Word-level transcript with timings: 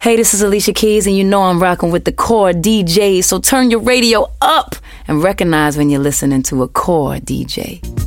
Hey, 0.00 0.14
this 0.14 0.32
is 0.32 0.42
Alicia 0.42 0.74
Keys, 0.74 1.08
and 1.08 1.16
you 1.16 1.24
know 1.24 1.42
I'm 1.42 1.60
rocking 1.60 1.90
with 1.90 2.04
the 2.04 2.12
core 2.12 2.52
DJ. 2.52 3.22
So 3.24 3.40
turn 3.40 3.68
your 3.68 3.80
radio 3.80 4.30
up 4.40 4.76
and 5.08 5.24
recognize 5.24 5.76
when 5.76 5.90
you're 5.90 5.98
listening 6.00 6.44
to 6.44 6.62
a 6.62 6.68
core 6.68 7.16
DJ. 7.16 7.97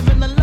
living 0.00 0.20
the 0.20 0.28
life. 0.28 0.39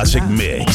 Classic 0.00 0.26
mix 0.30 0.69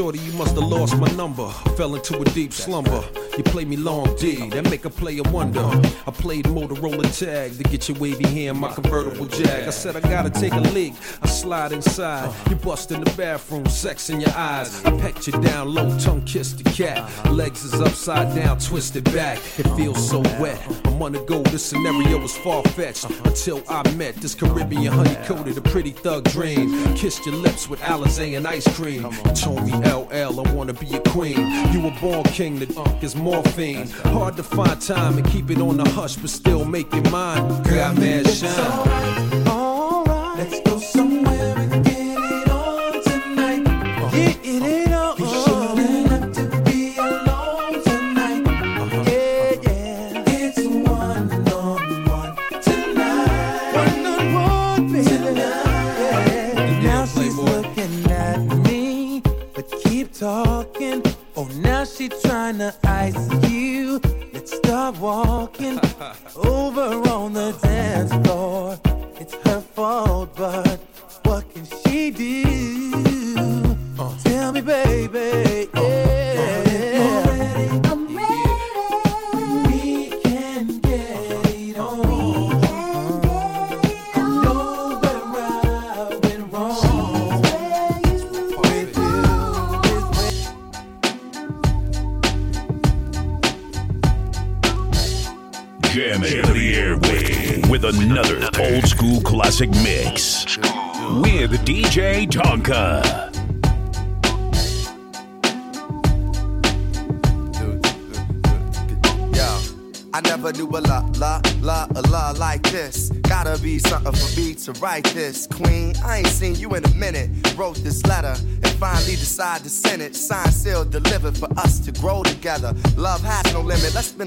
Shorty, 0.00 0.18
you 0.20 0.32
must 0.32 0.54
have 0.54 0.66
lost 0.66 0.96
my 0.96 1.08
number. 1.08 1.46
Fell 1.76 1.94
into 1.94 2.18
a 2.18 2.24
deep 2.24 2.54
slumber. 2.54 3.04
You 3.36 3.42
play 3.42 3.66
me 3.66 3.76
long 3.76 4.16
D, 4.16 4.48
that 4.48 4.64
make 4.70 4.86
a 4.86 4.88
player 4.88 5.22
wonder. 5.24 5.60
I 5.60 6.10
played 6.10 6.46
Motorola 6.46 7.04
tag 7.18 7.58
to 7.58 7.64
get 7.64 7.86
your 7.86 7.98
wavy 7.98 8.26
hair 8.26 8.52
in 8.52 8.56
my 8.56 8.72
convertible 8.72 9.26
jag. 9.26 9.68
I 9.68 9.70
said 9.70 9.96
I 9.96 10.00
gotta 10.00 10.30
take 10.30 10.54
a 10.54 10.60
leak. 10.60 10.94
I 11.20 11.26
slide 11.26 11.72
inside. 11.72 12.34
You 12.48 12.56
bust 12.56 12.92
in 12.92 13.04
the 13.04 13.10
bathroom, 13.14 13.66
sex 13.66 14.08
in 14.08 14.22
your 14.22 14.32
eyes. 14.34 14.82
I 14.86 14.98
pecked 15.00 15.26
you 15.26 15.34
down 15.34 15.74
low, 15.74 15.98
tongue 15.98 16.24
kissed 16.24 16.64
the 16.64 16.70
cat. 16.70 17.06
Legs 17.30 17.62
is 17.62 17.78
upside 17.78 18.34
down, 18.34 18.58
twisted 18.58 19.04
back. 19.04 19.36
It 19.58 19.68
feels 19.76 20.08
so 20.08 20.20
wet. 20.40 20.58
Month 21.00 21.16
ago, 21.16 21.40
this 21.44 21.64
scenario 21.64 22.18
was 22.18 22.36
far 22.36 22.62
fetched. 22.62 23.08
Until 23.24 23.62
I 23.70 23.90
met 23.92 24.16
this 24.16 24.34
Caribbean 24.34 24.92
honey 24.92 25.14
coated, 25.24 25.56
a 25.56 25.62
pretty 25.62 25.92
thug 25.92 26.24
dream. 26.24 26.94
Kissed 26.94 27.24
your 27.24 27.36
lips 27.36 27.70
with 27.70 27.80
Alizé 27.80 28.36
and 28.36 28.46
ice 28.46 28.68
cream. 28.76 29.04
You 29.04 29.32
told 29.32 29.64
me 29.64 29.72
LL, 29.72 30.46
I 30.46 30.52
wanna 30.52 30.74
be 30.74 30.94
a 30.94 31.00
queen. 31.00 31.38
You 31.72 31.80
were 31.80 31.96
born 32.02 32.24
king, 32.24 32.58
the 32.58 32.66
dunk 32.66 33.02
is 33.02 33.16
morphine. 33.16 33.88
Hard 34.12 34.36
to 34.36 34.42
find 34.42 34.78
time 34.78 35.16
and 35.16 35.26
keep 35.26 35.50
it 35.50 35.58
on 35.58 35.78
the 35.78 35.88
hush, 35.88 36.16
but 36.16 36.28
still 36.28 36.66
make 36.66 36.92
it 36.92 37.10
mine. 37.10 37.48
Mad 37.62 37.98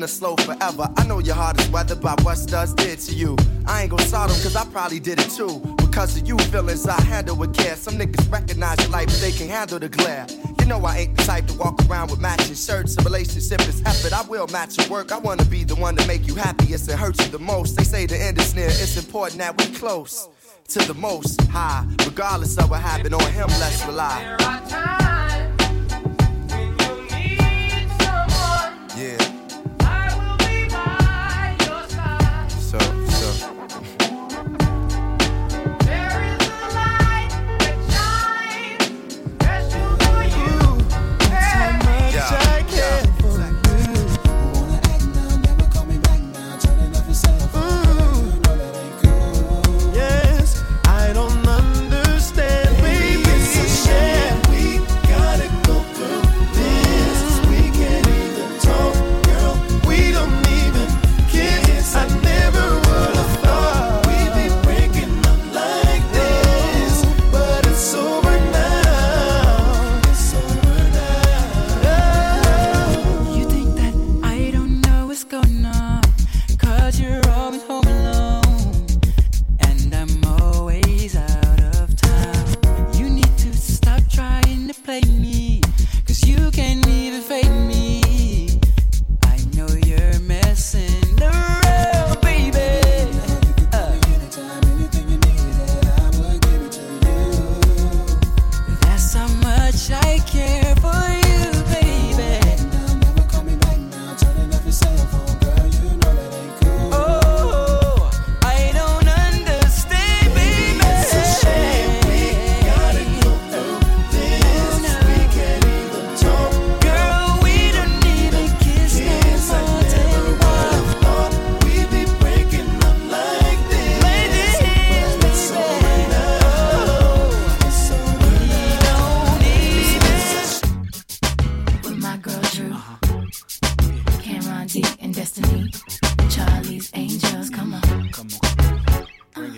it 0.03 0.07
slow 0.09 0.35
forever. 0.35 0.87
I 0.97 1.05
know 1.07 1.19
your 1.19 1.35
heart 1.35 1.59
is 1.59 1.69
weathered 1.69 2.01
by 2.01 2.15
what 2.23 2.37
studs 2.37 2.73
did 2.73 2.99
to 2.99 3.15
you. 3.15 3.37
I 3.65 3.83
ain't 3.83 3.91
gonna 3.91 4.03
sort 4.03 4.29
them 4.29 4.41
cause 4.41 4.55
I 4.55 4.65
probably 4.65 4.99
did 4.99 5.19
it 5.19 5.29
too. 5.29 5.61
Because 5.77 6.17
of 6.17 6.27
you 6.27 6.37
feelings 6.37 6.85
I 6.87 6.99
handle 7.01 7.35
with 7.35 7.55
care. 7.55 7.75
Some 7.75 7.95
niggas 7.95 8.31
recognize 8.31 8.79
your 8.81 8.89
life, 8.89 9.07
but 9.07 9.19
they 9.21 9.31
can 9.31 9.47
handle 9.47 9.79
the 9.79 9.89
glare. 9.89 10.27
You 10.59 10.65
know 10.65 10.83
I 10.85 10.97
ain't 10.99 11.17
the 11.17 11.23
type 11.23 11.47
to 11.47 11.57
walk 11.57 11.79
around 11.87 12.11
with 12.11 12.19
matching 12.19 12.55
shirts. 12.55 12.97
A 12.97 13.01
relationship 13.03 13.61
is 13.61 13.81
effort. 13.85 14.13
I 14.13 14.21
will 14.27 14.47
match 14.47 14.77
your 14.77 14.89
work. 14.89 15.11
I 15.11 15.19
wanna 15.19 15.45
be 15.45 15.63
the 15.63 15.75
one 15.75 15.95
to 15.95 16.05
make 16.07 16.27
you 16.27 16.35
happiest 16.35 16.89
and 16.89 16.99
hurt 16.99 17.19
you 17.21 17.29
the 17.29 17.39
most. 17.39 17.77
They 17.77 17.83
say 17.83 18.05
the 18.05 18.17
end 18.17 18.37
is 18.39 18.53
near. 18.53 18.67
It's 18.67 18.97
important 18.97 19.39
that 19.39 19.57
we 19.57 19.73
close 19.73 20.27
to 20.69 20.79
the 20.79 20.93
most 20.95 21.41
high. 21.43 21.85
Regardless 22.05 22.57
of 22.57 22.69
what 22.69 22.81
happened 22.81 23.13
on 23.13 23.31
him, 23.31 23.47
let's 23.59 23.85
rely. 23.85 25.02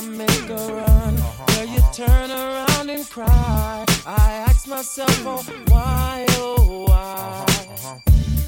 I 0.00 0.02
make 0.02 0.48
a 0.48 0.54
run, 0.54 1.14
will 1.48 1.66
you 1.66 1.82
turn 1.92 2.30
around 2.30 2.88
and 2.88 3.06
cry? 3.10 3.84
I 4.06 4.44
ask 4.48 4.66
myself, 4.66 5.26
oh, 5.26 5.44
why, 5.68 6.24
oh, 6.38 6.86
why? 6.88 7.44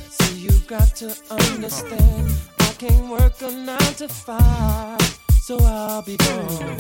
See, 0.09 0.47
you 0.47 0.53
got 0.67 0.97
to 0.97 1.15
understand, 1.31 2.33
I 2.59 2.73
can't 2.79 3.07
work 3.07 3.43
a 3.43 3.51
nine 3.51 3.95
to 3.99 4.09
five, 4.09 4.99
so 5.43 5.59
I'll 5.63 6.01
be 6.01 6.17
gone 6.17 6.77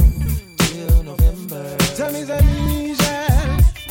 till 0.56 1.02
November. 1.02 1.76
Tell 1.94 2.10
me 2.10 2.22
that 2.22 2.42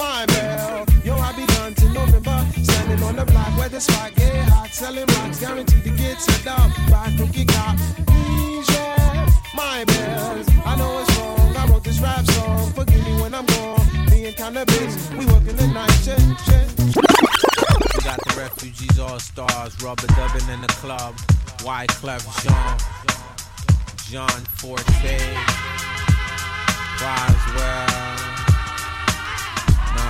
my 0.02 0.26
bell. 0.26 0.86
Yo, 1.04 1.14
I'll 1.16 1.36
be 1.36 1.46
done 1.46 1.76
till 1.76 1.94
November. 1.94 2.40
Standing 2.64 3.04
on 3.04 3.16
the 3.18 3.26
block 3.26 3.56
where 3.58 3.70
the 3.70 3.80
spot 3.80 4.16
get 4.16 4.50
hot. 4.50 4.70
Selling 4.74 5.06
rocks, 5.06 5.40
guaranteed 5.40 5.84
to 5.84 5.92
get 5.92 6.20
set 6.20 6.48
up 6.48 6.72
by 6.90 7.14
Cookie 7.18 7.46
Cop. 7.46 7.76
Michelle, 8.10 9.01
my 9.54 9.84
bells. 9.86 10.48
I 10.66 10.76
know 10.76 11.00
it's 11.00 11.18
wrong. 11.18 11.56
I 11.56 11.68
wrote 11.68 11.84
this 11.84 12.00
rap 12.00 12.26
song. 12.26 12.72
Forgive 12.72 13.04
me 13.06 13.22
when 13.22 13.34
I'm 13.34 13.46
gone. 13.46 13.86
Me 14.10 14.26
and 14.26 14.36
Canibus, 14.36 15.18
we 15.18 15.26
working 15.26 15.56
the 15.56 15.68
night 15.68 15.92
shift. 16.04 16.80
We 17.96 18.04
got 18.04 18.20
the 18.28 18.34
refugees, 18.38 19.00
all 19.00 19.20
stars, 19.20 19.82
rubber 19.82 20.08
dubbing 20.08 20.48
in 20.54 20.62
the 20.62 20.74
club. 20.80 21.16
Wyclef 21.64 22.24
Jean, 22.42 22.78
John 24.10 24.42
Forte, 24.58 25.18
Roswell. 27.02 28.22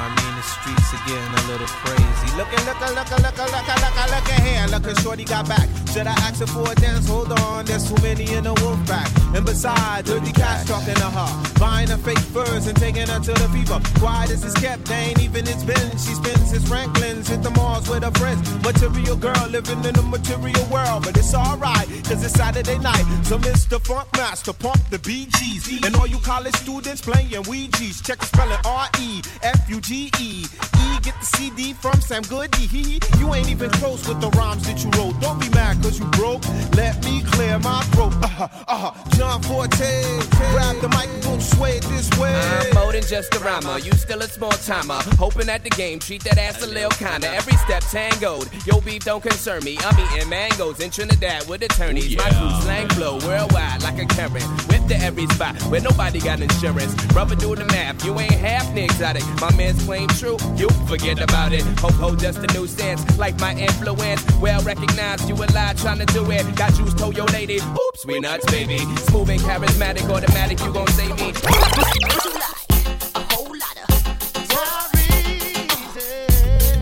I 0.02 0.08
mean 0.18 0.34
the 0.36 0.42
streets 0.42 0.94
are 0.94 1.04
getting 1.06 1.34
a 1.34 1.44
little 1.52 1.68
crazy. 1.68 2.30
Looking, 2.38 2.64
looking, 2.66 2.96
looking, 2.96 3.22
looking, 3.22 3.50
looking, 3.52 3.80
looking, 3.84 4.10
looking 4.10 4.42
here. 4.46 4.66
Looking, 4.68 4.96
shorty 5.04 5.26
got 5.26 5.48
back. 5.48 5.68
Should 5.92 6.08
I 6.08 6.14
ask 6.24 6.40
her 6.40 6.48
for 6.48 6.72
a 6.72 6.76
dance? 6.76 7.06
Hold 7.10 7.34
on, 7.34 7.66
there's 7.66 7.92
too 7.92 8.02
many 8.02 8.24
in 8.32 8.46
the 8.46 8.54
wolf 8.64 8.80
pack. 8.88 9.12
And 9.36 9.46
besides, 9.46 10.10
dirty 10.10 10.32
cats 10.32 10.64
talking 10.66 10.96
to 10.96 11.10
her, 11.10 11.60
buying 11.60 11.90
her 11.90 11.98
fake 11.98 12.26
furs 12.32 12.68
and 12.68 12.78
taking 12.78 13.08
her 13.08 13.20
to 13.20 13.34
the 13.34 13.50
fever. 13.50 13.78
Quiet 14.00 14.32
as 14.32 14.46
it's 14.46 14.54
kept, 14.56 14.86
they 14.86 15.12
ain't 15.12 15.22
even 15.22 15.46
it's 15.46 15.66
been. 15.66 15.92
She 15.98 16.14
spends 16.16 16.50
his 16.50 16.66
Franklin's, 16.66 17.28
hit 17.28 17.44
the 17.44 17.50
malls 17.52 17.90
with 17.90 18.04
her 18.04 18.12
friends. 18.12 18.40
Material 18.64 19.18
girl 19.18 19.48
living 19.50 19.84
in 19.84 19.94
the 19.94 20.02
material 20.04 20.66
world, 20.72 21.04
but 21.04 21.18
it's 21.18 21.36
alright, 21.36 21.88
cause 22.06 22.24
it's 22.24 22.36
Saturday 22.36 22.80
night. 22.80 23.04
So 23.24 23.38
Mr. 23.38 23.78
Funk 23.86 24.08
Master, 24.16 24.54
pump 24.54 24.80
the 24.92 25.00
Bee 25.00 25.28
Gees. 25.40 25.84
And 25.84 25.94
all 25.98 26.08
you 26.08 26.20
college 26.20 26.56
students 26.56 27.02
playing 27.02 27.44
Ouija's. 27.44 28.02
Check 28.02 28.20
the 28.20 28.28
spelling 28.28 28.60
R 28.64 28.88
E 29.02 29.22
F 29.44 29.70
U 29.70 29.82
G 29.82 30.10
E. 30.20 30.46
E, 30.46 31.00
get 31.02 31.20
the 31.20 31.26
CD 31.26 31.74
from 31.74 32.00
Sam 32.00 32.24
Goody. 32.24 33.00
You 33.20 33.34
ain't 33.34 33.50
even 33.50 33.70
close 33.72 34.08
with 34.08 34.22
the 34.22 34.30
rhymes 34.32 34.66
that 34.68 34.84
you 34.84 34.90
wrote. 34.92 35.20
Don't 35.20 35.40
be 35.40 35.50
mad 35.50 35.81
cause 35.82 36.00
you 36.00 36.06
broke. 36.12 36.44
Let 36.76 37.04
me 37.06 37.24
clear 37.24 37.60
my 37.60 37.82
throat. 37.94 38.14
Uh 38.22 38.28
huh, 38.28 38.48
uh 38.68 38.78
huh. 38.78 39.10
John 39.18 39.42
Forte, 39.42 40.20
grab 40.52 40.80
the 40.82 40.90
mic 40.90 41.10
and 41.10 41.24
don't 41.24 41.42
sway 41.42 41.78
it 41.78 41.84
this 41.84 42.10
way. 42.20 42.34
I'm 42.34 42.74
more 42.76 42.92
than 42.92 43.04
just 43.04 43.34
a 43.36 43.40
rhymer. 43.40 43.80
You 43.80 43.92
still 43.94 44.22
a 44.22 44.28
small 44.28 44.52
timer. 44.52 45.00
Hoping 45.18 45.50
at 45.50 45.64
the 45.64 45.70
game, 45.70 46.00
treat 46.00 46.24
that 46.24 46.38
ass 46.38 46.62
a 46.64 46.68
little 46.68 46.92
kinda. 46.92 47.30
Every 47.30 47.58
step 47.58 47.84
tangoed. 47.84 48.50
Yo, 48.66 48.82
beef 48.82 49.04
don't 49.04 49.22
concern 49.22 49.64
me. 49.64 49.78
I'm 49.82 50.00
eating 50.00 50.30
mangoes 50.30 50.80
in 50.80 50.92
Trinidad 50.92 51.48
with 51.48 51.64
attorneys. 51.64 52.16
My 52.18 52.30
crew 52.30 52.62
slang 52.62 52.90
flow 52.90 53.20
worldwide 53.26 53.84
like 53.84 54.00
a 54.00 54.06
current. 54.06 54.46
Whip 54.70 54.86
to 54.88 54.98
every 54.98 55.28
spot 55.28 55.62
where 55.64 55.82
nobody 55.82 56.20
got 56.20 56.42
insurance. 56.42 56.94
Brother, 57.08 57.36
do 57.36 57.56
the 57.56 57.66
math. 57.66 58.06
You 58.06 58.20
ain't 58.20 58.32
half 58.32 58.74
the 58.74 58.84
exotic. 58.84 59.24
My 59.40 59.56
man's 59.56 59.84
claim 59.84 60.08
true. 60.10 60.38
You 60.56 60.70
forget 60.88 61.20
about 61.20 61.54
it. 61.54 61.64
Ho 61.80 61.90
ho, 61.90 62.16
just 62.16 62.40
a 62.40 62.48
new 62.54 62.68
sense. 62.68 63.02
Like 63.18 63.40
my 63.40 63.54
influence. 63.56 64.22
Well 64.40 64.62
recognized. 64.64 65.28
You 65.28 65.36
a 65.36 65.48
lie 65.72 65.82
trying 65.82 66.06
to 66.06 66.14
do 66.14 66.30
it. 66.32 66.56
Got 66.56 66.74
juice, 66.74 66.94
told 66.94 67.16
your 67.18 67.28
lady. 67.28 67.58
Oops, 67.58 68.06
we 68.06 68.20
nuts, 68.20 68.46
baby. 68.52 68.78
Smooth 68.78 69.30
and 69.30 69.42
charismatic, 69.42 70.10
automatic. 70.10 70.60
You 70.60 70.74
gon' 70.74 70.88
save 70.88 71.16
me. 71.18 71.32
What 71.32 72.26
you 72.26 72.34
like? 72.34 72.70
A 73.16 73.20
whole 73.34 73.48
lot 73.48 73.78
of. 73.78 73.90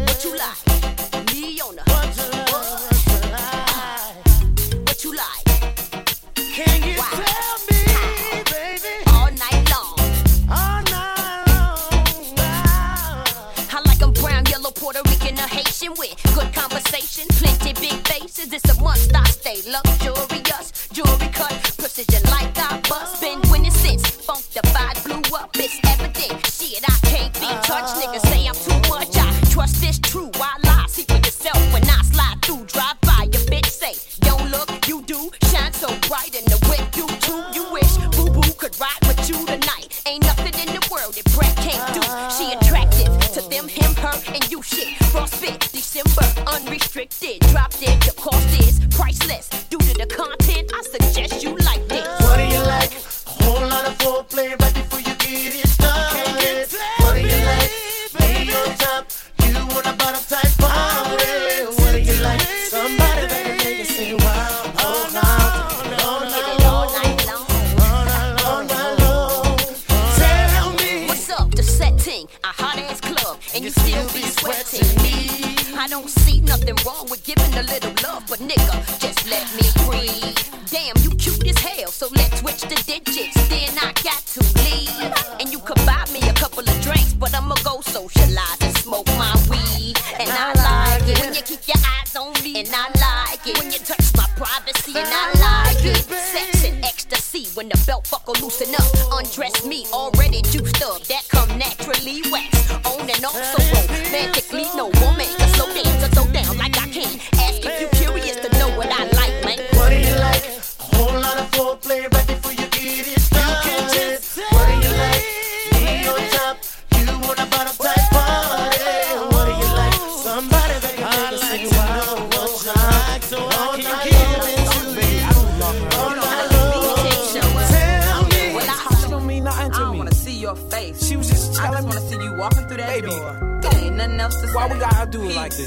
What 0.08 0.23
you 0.23 0.32
like? 0.38 0.69
Faces. 18.39 18.54
It's 18.54 18.78
a 18.78 18.82
must 18.82 19.15
I 19.15 19.23
stay 19.25 19.62
luxurious. 19.69 20.88
Jewelry 20.91 21.30
cut, 21.30 21.52
precision 21.78 22.23
like 22.32 22.58
I 22.58 22.80
bust. 22.89 23.21
Been 23.21 23.41
winning 23.52 23.71
since 23.71 24.04
Funkified 24.04 25.04
blew 25.04 25.38
up. 25.38 25.49
It's 25.56 25.80
evident. 25.88 26.45
Shit, 26.47 26.84
I 26.88 26.97
can't 27.08 27.34
be 27.36 27.47
touched. 27.63 27.95
Niggas 27.95 28.25
say 28.28 28.47
I'm 28.47 28.56
too 28.56 28.89
much. 28.89 29.15
I 29.15 29.52
trust 29.52 29.82
this 29.82 29.99
true. 29.99 30.28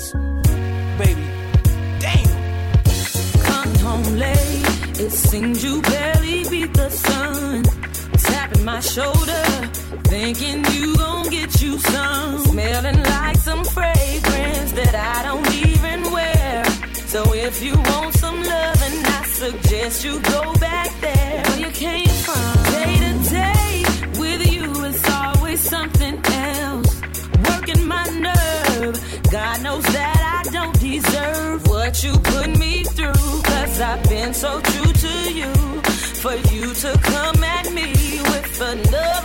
days, 0.02 0.14
baby. 0.98 1.26
Damn. 2.00 2.28
Come 3.44 3.74
home 3.76 4.14
late. 4.16 5.00
It 5.00 5.10
seems 5.10 5.64
you 5.64 5.82
barely 5.82 6.48
beat 6.48 6.74
the 6.74 6.90
sun. 6.90 7.62
Tapping 8.18 8.64
my 8.64 8.80
shoulder, 8.80 9.44
thinking 10.04 10.64
you 10.72 10.96
gon' 10.96 11.28
get 11.28 11.62
you 11.62 11.78
some. 11.78 12.38
Smelling 12.38 13.02
like 13.02 13.36
some 13.36 13.64
fragrance 13.64 14.72
that 14.72 14.94
I 14.94 15.22
don't 15.28 15.54
even 15.66 16.12
wear. 16.12 16.64
So 17.06 17.34
if 17.34 17.62
you 17.62 17.74
want 17.76 18.14
some 18.14 18.42
loving, 18.42 18.98
I 19.04 19.24
suggest 19.26 20.04
you 20.04 20.20
go 20.20 20.54
back 20.54 20.90
there 21.00 21.42
where 21.46 21.60
you 21.60 21.70
came 21.70 22.08
from. 22.08 22.72
Day 22.72 22.94
to 23.04 23.30
day 23.30 23.84
with 24.20 24.52
you, 24.52 24.84
it's 24.84 25.10
always 25.10 25.60
something 25.60 26.31
God 29.32 29.62
knows 29.62 29.82
that 29.84 30.44
I 30.44 30.50
don't 30.50 30.78
deserve 30.78 31.66
what 31.66 32.04
you 32.04 32.12
put 32.18 32.48
me 32.58 32.84
through. 32.84 33.42
Cause 33.42 33.80
I've 33.80 34.06
been 34.06 34.34
so 34.34 34.60
true 34.60 34.92
to 34.92 35.32
you. 35.32 35.50
For 36.20 36.34
you 36.52 36.74
to 36.74 36.98
come 37.02 37.42
at 37.42 37.72
me 37.72 38.20
with 38.20 38.60
another. 38.60 39.21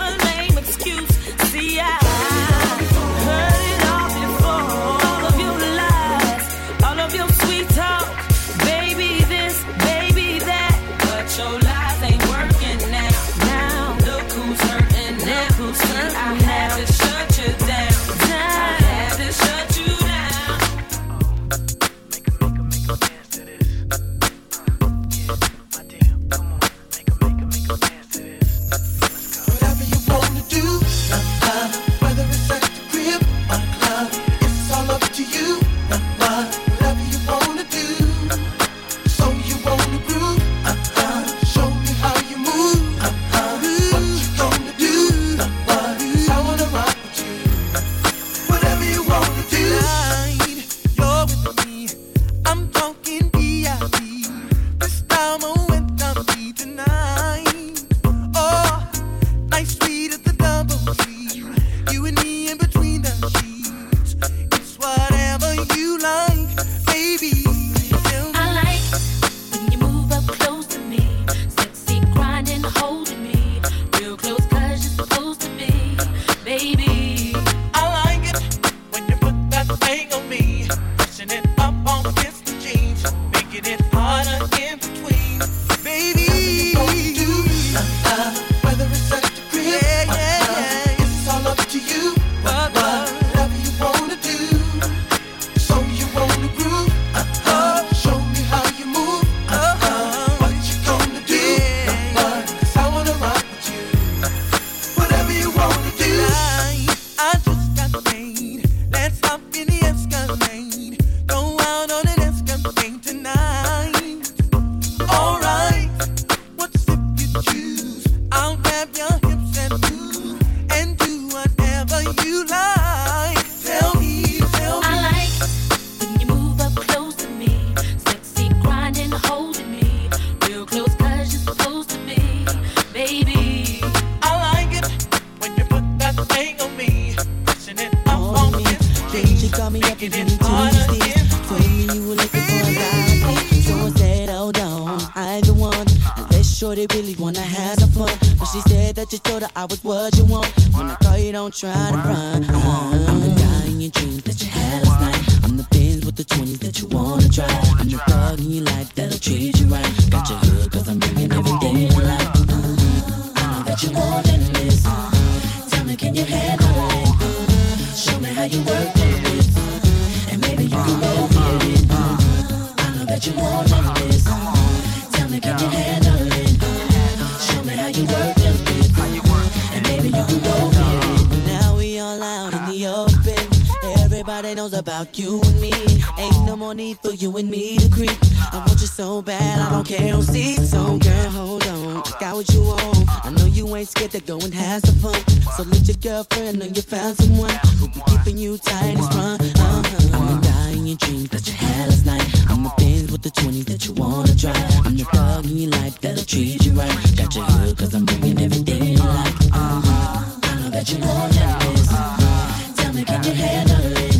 no 186.57 186.71
need 186.73 186.97
for 186.99 187.11
you 187.11 187.35
and 187.37 187.49
me 187.49 187.77
to 187.77 187.89
creep. 187.89 188.17
I 188.51 188.57
want 188.65 188.81
you 188.81 188.87
so 188.87 189.21
bad, 189.21 189.59
I 189.59 189.69
don't 189.69 189.87
care 189.87 190.13
who 190.13 190.23
sees. 190.23 190.71
So 190.71 190.97
girl, 190.97 191.29
hold 191.29 191.67
on, 191.67 192.03
Got 192.19 192.35
what 192.35 192.49
you 192.53 192.61
want. 192.61 193.25
I 193.25 193.29
know 193.31 193.45
you 193.45 193.75
ain't 193.75 193.87
scared 193.87 194.11
to 194.11 194.21
go 194.21 194.39
and 194.39 194.53
have 194.53 194.81
some 194.81 194.95
fun. 194.95 195.19
So 195.55 195.63
let 195.63 195.87
your 195.87 195.97
girlfriend 195.97 196.59
know 196.59 196.65
you 196.65 196.81
found 196.81 197.17
someone 197.17 197.53
who 197.79 197.87
be 197.89 198.01
keeping 198.07 198.37
you 198.37 198.57
tight 198.57 198.97
as 198.97 199.05
strong. 199.05 199.39
Uh-huh. 199.39 200.17
I'm 200.17 200.41
the 200.41 200.47
guy 200.47 200.69
in 200.71 200.87
your 200.87 200.97
dreams 200.97 201.29
that 201.29 201.47
you 201.47 201.53
had 201.53 201.89
last 201.89 202.05
night. 202.05 202.49
I'm 202.49 202.63
the 202.63 202.69
things 202.77 203.11
with 203.11 203.21
the 203.21 203.31
20 203.31 203.61
that 203.63 203.85
you 203.85 203.93
wanna 203.93 204.35
try. 204.35 204.51
I'm 204.85 204.95
the 204.97 205.05
thug 205.05 205.45
in 205.45 205.57
your 205.57 205.71
life 205.71 205.99
that'll 206.01 206.23
treat 206.23 206.65
you 206.65 206.71
right. 206.73 206.95
Got 207.17 207.35
your 207.35 207.45
hood, 207.45 207.77
cause 207.77 207.93
I'm 207.93 208.05
bringing 208.05 208.39
everything 208.41 208.83
you 208.83 208.97
like. 208.97 209.35
Uh-huh. 209.53 210.25
I 210.43 210.61
know 210.61 210.69
that 210.69 210.89
you 210.91 210.99
want 210.99 211.33
this. 211.33 211.91
Uh-huh, 211.91 212.73
tell 212.75 212.93
me, 212.93 213.03
can 213.03 213.23
you 213.23 213.33
handle 213.33 213.97
it? 213.97 214.13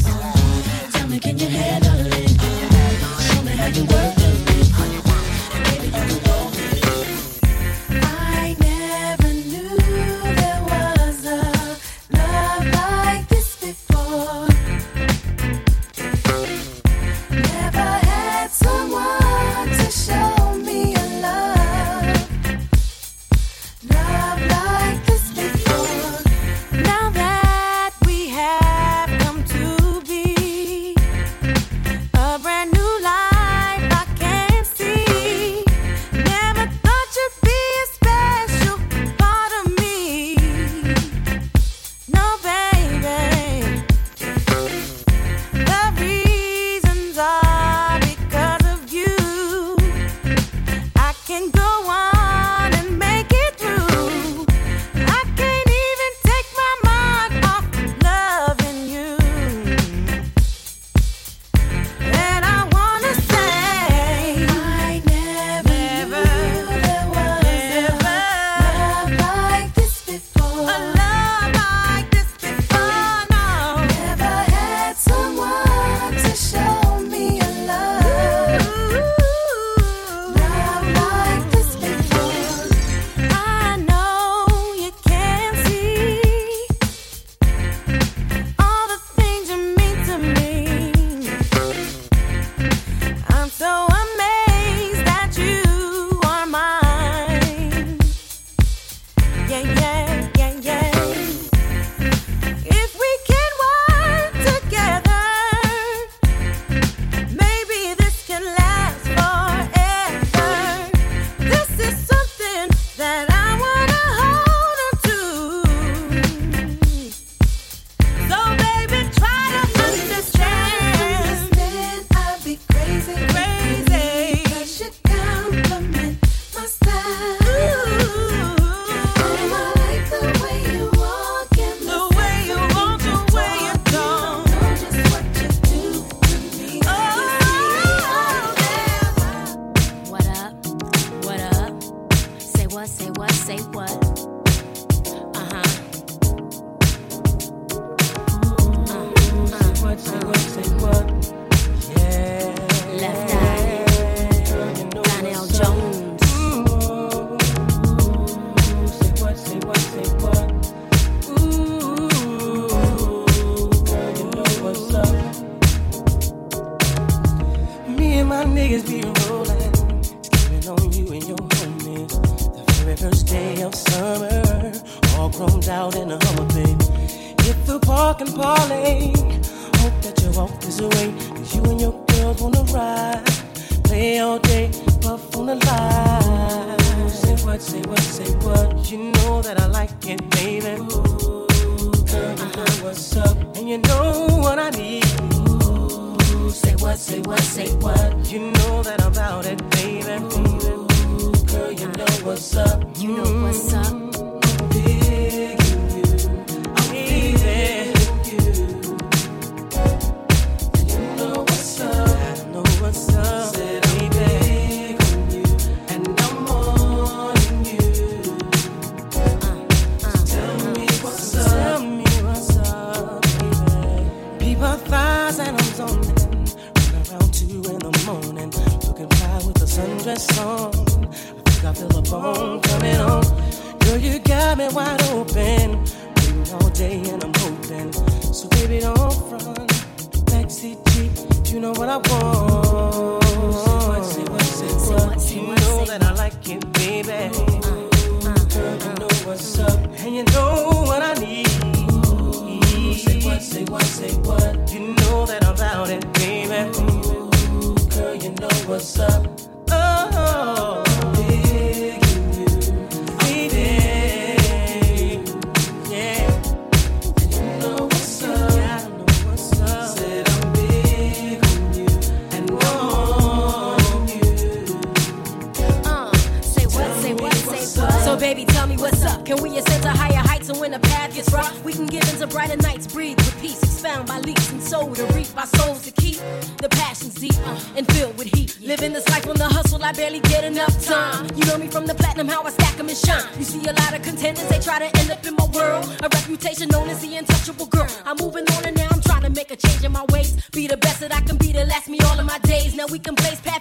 You 193.72 193.78
know 193.78 194.26
what 194.42 194.58
I 194.58 194.68
need. 194.68 195.02
Ooh, 195.48 196.50
say 196.50 196.74
what, 196.74 196.98
say 196.98 197.20
what, 197.20 197.40
say 197.40 197.74
what. 197.76 198.30
You 198.30 198.50
know 198.50 198.82
that 198.82 199.02
about 199.02 199.46
it, 199.46 199.58
baby. 199.70 200.12
Ooh, 200.36 201.32
girl, 201.46 201.72
you 201.72 201.88
know 201.88 202.12
what's 202.22 202.54
up. 202.54 202.84
You 202.98 203.16
know 203.16 203.42
what's 203.44 203.72
up. 203.72 204.01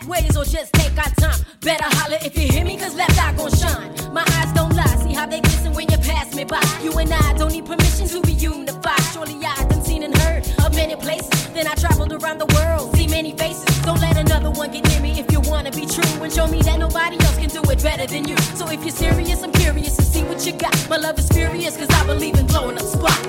Blaze 0.05 0.35
or 0.37 0.45
just 0.45 0.73
take 0.73 0.97
our 0.97 1.09
time. 1.15 1.39
Better 1.61 1.83
holler 1.97 2.17
if 2.21 2.37
you 2.37 2.47
hear 2.47 2.65
me, 2.65 2.77
cause 2.77 2.95
left 2.95 3.17
eye 3.19 3.33
gon' 3.33 3.51
shine. 3.51 4.13
My 4.13 4.23
eyes 4.37 4.51
don't 4.53 4.73
lie, 4.75 4.95
see 5.03 5.13
how 5.13 5.25
they 5.25 5.41
glisten 5.41 5.73
when 5.73 5.89
you 5.89 5.97
pass 5.97 6.33
me 6.35 6.43
by. 6.43 6.61
You 6.81 6.91
and 6.97 7.13
I 7.13 7.33
don't 7.37 7.51
need 7.51 7.65
permission 7.65 8.07
to 8.07 8.21
be 8.21 8.33
unified. 8.33 9.01
Surely 9.13 9.35
I 9.45 9.55
done 9.69 9.83
seen 9.83 10.03
and 10.03 10.17
heard 10.17 10.47
of 10.65 10.75
many 10.75 10.95
places. 10.95 11.29
Then 11.53 11.67
I 11.67 11.75
traveled 11.75 12.13
around 12.13 12.39
the 12.39 12.47
world, 12.55 12.95
see 12.95 13.07
many 13.07 13.31
faces. 13.37 13.63
Don't 13.81 14.01
let 14.01 14.17
another 14.17 14.51
one 14.51 14.71
get 14.71 14.87
near 14.89 15.01
me 15.01 15.19
if 15.19 15.31
you 15.31 15.39
wanna 15.41 15.71
be 15.71 15.85
true. 15.85 16.23
And 16.23 16.31
show 16.31 16.47
me 16.47 16.61
that 16.63 16.79
nobody 16.79 17.17
else 17.25 17.37
can 17.37 17.49
do 17.49 17.61
it 17.69 17.81
better 17.83 18.07
than 18.07 18.27
you. 18.27 18.37
So 18.55 18.67
if 18.69 18.81
you're 18.81 18.95
serious, 18.95 19.43
I'm 19.43 19.51
curious 19.53 19.95
to 19.97 20.03
see 20.03 20.23
what 20.23 20.45
you 20.45 20.53
got. 20.53 20.75
My 20.89 20.97
love 20.97 21.19
is 21.19 21.29
furious, 21.29 21.77
cause 21.77 21.89
I 21.89 22.05
believe 22.05 22.35
in 22.37 22.47
blowing 22.47 22.77
up 22.77 22.85
spots. 22.85 23.27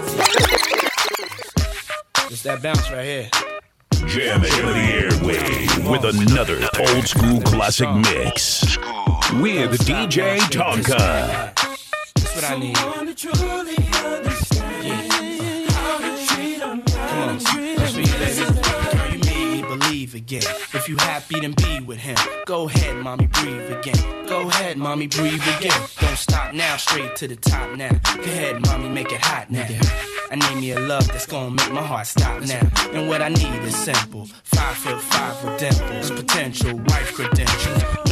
It's 2.31 2.43
that 2.43 2.63
bounce 2.63 2.91
right 2.91 3.05
here. 3.05 3.31
Jamming 4.07 4.51
the 4.51 4.87
airway 4.93 5.67
with 5.91 6.05
another 6.05 6.69
old 6.81 7.07
school 7.07 7.41
classic 7.43 7.89
mix. 7.95 8.77
With 9.41 9.79
DJ 9.87 10.39
Tonka. 10.51 11.55
That's 12.15 12.35
what 12.35 12.45
I 12.45 12.59
need. 12.59 12.77
Come 12.77 12.93
on, 17.19 17.39
that's 17.39 17.95
for 17.95 18.12
believe 20.13 20.25
again. 20.25 20.43
If 20.75 20.89
you 20.89 20.97
happy, 20.97 21.41
then 21.41 21.53
be 21.53 21.81
with 21.81 21.99
him. 21.99 22.17
Go 22.47 22.69
ahead, 22.69 22.97
mommy, 22.97 23.27
breathe 23.27 23.71
again. 23.73 24.27
Go 24.27 24.49
ahead, 24.49 24.77
mommy, 24.77 25.07
breathe 25.07 25.43
again. 25.59 25.81
Don't 26.01 26.17
stop 26.17 26.55
now, 26.55 26.77
straight 26.77 27.17
to 27.17 27.29
the 27.29 27.37
top 27.37 27.77
now. 27.77 27.91
Go 28.17 28.23
ahead, 28.23 28.61
mommy, 28.63 28.89
make 28.89 29.13
it 29.13 29.21
hot 29.21 29.51
now. 29.51 29.67
I 30.31 30.37
need 30.37 30.61
me 30.61 30.73
a 30.73 30.81
love 30.81 31.07
that's 31.09 31.27
gonna 31.27 31.51
make 31.51 31.73
my 31.73 31.83
heart 31.83 32.07
stop 32.07 32.43
now. 32.43 32.71
And 32.93 33.09
what 33.09 33.23
I 33.23 33.29
need 33.29 33.63
is 33.65 33.77
simple. 33.77 34.27
Five 34.45 34.77
foot 34.77 35.01
five 35.01 35.45
with 35.45 35.59
dimples, 35.59 36.11
potential 36.11 36.77
wife 36.89 37.13
credentials. 37.15 38.12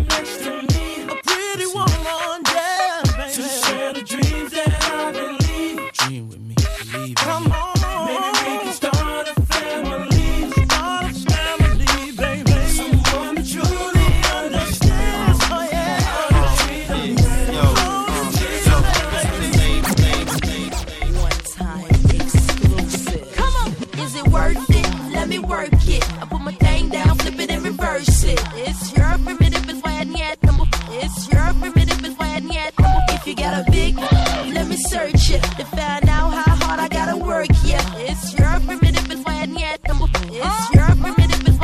It's 28.03 28.97
your 28.97 29.15
primitive, 29.19 29.69
it's 30.89 31.31
your 31.31 31.53
primitive. 31.53 32.01
If 33.13 33.27
you 33.27 33.35
got 33.35 33.67
a 33.67 33.71
big, 33.71 33.95
let 33.97 34.67
me 34.67 34.75
search 34.75 35.29
it 35.29 35.43
to 35.43 35.65
find 35.65 36.09
out 36.09 36.31
how 36.33 36.55
hard 36.65 36.79
I 36.79 36.87
gotta 36.87 37.17
work. 37.17 37.47
Yeah, 37.63 37.83
it's 37.97 38.33
your 38.39 38.59
primitive, 38.61 39.05
it's 39.11 40.73
your 40.73 40.95
primitive, 40.95 41.61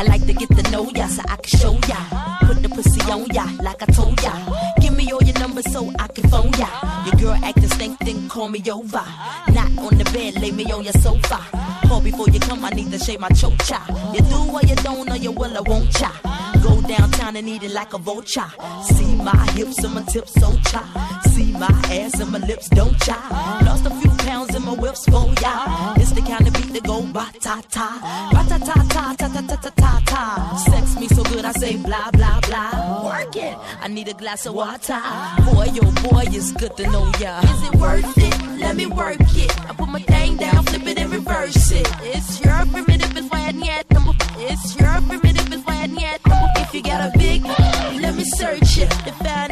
I 0.00 0.02
like 0.04 0.26
to 0.26 0.32
get 0.32 0.48
to 0.48 0.70
know 0.70 0.90
ya 0.90 1.06
so 1.06 1.22
I 1.28 1.36
can 1.36 1.58
show 1.58 1.72
ya. 1.86 1.98
Put 2.40 2.62
the 2.62 2.68
pussy 2.68 3.00
on 3.10 3.26
ya 3.26 3.46
like 3.62 3.82
I 3.82 3.86
told 3.86 4.20
ya. 4.22 4.32
Give 4.80 4.96
me 4.96 5.12
all 5.12 5.22
your 5.22 5.38
numbers 5.38 5.70
so 5.72 5.92
I 5.98 6.08
can 6.08 6.28
phone 6.28 6.52
ya. 6.58 6.68
Your 7.06 7.14
girl 7.20 7.44
acting 7.44 7.68
stink, 7.68 7.98
then 8.00 8.28
call 8.28 8.48
me 8.48 8.62
over. 8.70 9.04
Not 9.52 9.78
on 9.78 9.98
the 9.98 10.04
bed, 10.12 10.40
lay 10.40 10.50
me 10.50 10.64
on 10.72 10.82
your 10.82 10.92
sofa. 10.94 11.38
Call 11.86 12.00
before 12.00 12.28
you 12.28 12.40
come, 12.40 12.64
I 12.64 12.70
need 12.70 12.90
to 12.90 12.98
shave 12.98 13.20
my 13.20 13.28
chocha. 13.30 13.80
You 14.14 14.20
do 14.20 14.27
or 14.27 14.27
you 14.27 14.27
I 15.58 15.60
won't 15.62 15.90
cha. 15.90 16.12
Go 16.62 16.80
downtown 16.82 17.34
and 17.34 17.48
eat 17.48 17.64
it 17.64 17.72
like 17.72 17.92
a 17.92 17.98
vulture. 17.98 18.50
See 18.84 19.16
my 19.16 19.36
hips 19.56 19.82
and 19.82 19.92
my 19.92 20.02
tips 20.02 20.34
so 20.34 20.54
cha. 20.70 20.82
See 21.32 21.50
my 21.50 21.66
ass 21.90 22.20
and 22.20 22.30
my 22.30 22.38
lips 22.38 22.68
don't 22.68 22.96
cha. 23.00 23.18
Lost 23.66 23.84
a 23.84 23.90
few 23.90 24.10
pounds 24.24 24.54
in 24.54 24.64
my 24.64 24.74
whips 24.74 25.04
for 25.06 25.26
ya. 25.42 25.94
It's 25.96 26.12
the 26.12 26.20
kind 26.20 26.46
of 26.46 26.54
beat 26.54 26.72
that 26.74 26.84
go 26.84 27.02
ba 27.02 27.26
ta 27.40 27.60
ta, 27.68 27.88
ba 28.32 28.44
ta 28.48 28.58
ta 28.58 28.74
ta 28.94 29.14
ta 29.18 29.28
ta 29.28 29.40
ta 29.48 29.56
ta 29.56 29.70
ta 29.70 30.02
ta. 30.06 30.56
Sex 30.70 31.00
me 31.00 31.08
so 31.08 31.24
good 31.24 31.44
I 31.44 31.50
say 31.52 31.76
blah 31.76 32.08
blah 32.12 32.38
blah. 32.46 33.04
Work 33.06 33.34
it. 33.34 33.56
I 33.82 33.88
need 33.88 34.06
a 34.06 34.14
glass 34.14 34.46
of 34.46 34.54
water. 34.54 35.00
Boy, 35.50 35.74
oh 35.82 35.92
boy, 36.06 36.24
it's 36.28 36.52
good 36.52 36.76
to 36.76 36.84
know 36.84 37.10
ya. 37.18 37.40
Is 37.40 37.62
it 37.68 37.74
worth 37.74 38.16
it? 38.16 38.60
Let 38.60 38.76
me 38.76 38.86
work 38.86 39.18
it. 39.20 39.50
I 39.68 39.74
put 39.74 39.88
my 39.88 40.02
thing 40.02 40.36
down, 40.36 40.62
flip 40.66 40.86
it 40.86 40.98
and 41.00 41.10
reverse 41.10 41.72
it. 41.72 41.88
It's 42.14 42.40
your 42.44 42.64
primitive, 42.66 43.16
it's 43.16 43.28
why 43.28 43.40
I 43.48 43.52
need 43.52 43.90
number. 43.90 44.14
It's 44.38 44.78
your 44.78 44.94
primitive 45.08 45.47
you 46.78 46.84
got 46.84 47.12
a 47.12 47.18
big, 47.18 47.44
let 48.00 48.14
me 48.14 48.22
search 48.24 48.78
it 48.78 48.88
to 48.90 49.12
find 49.14 49.47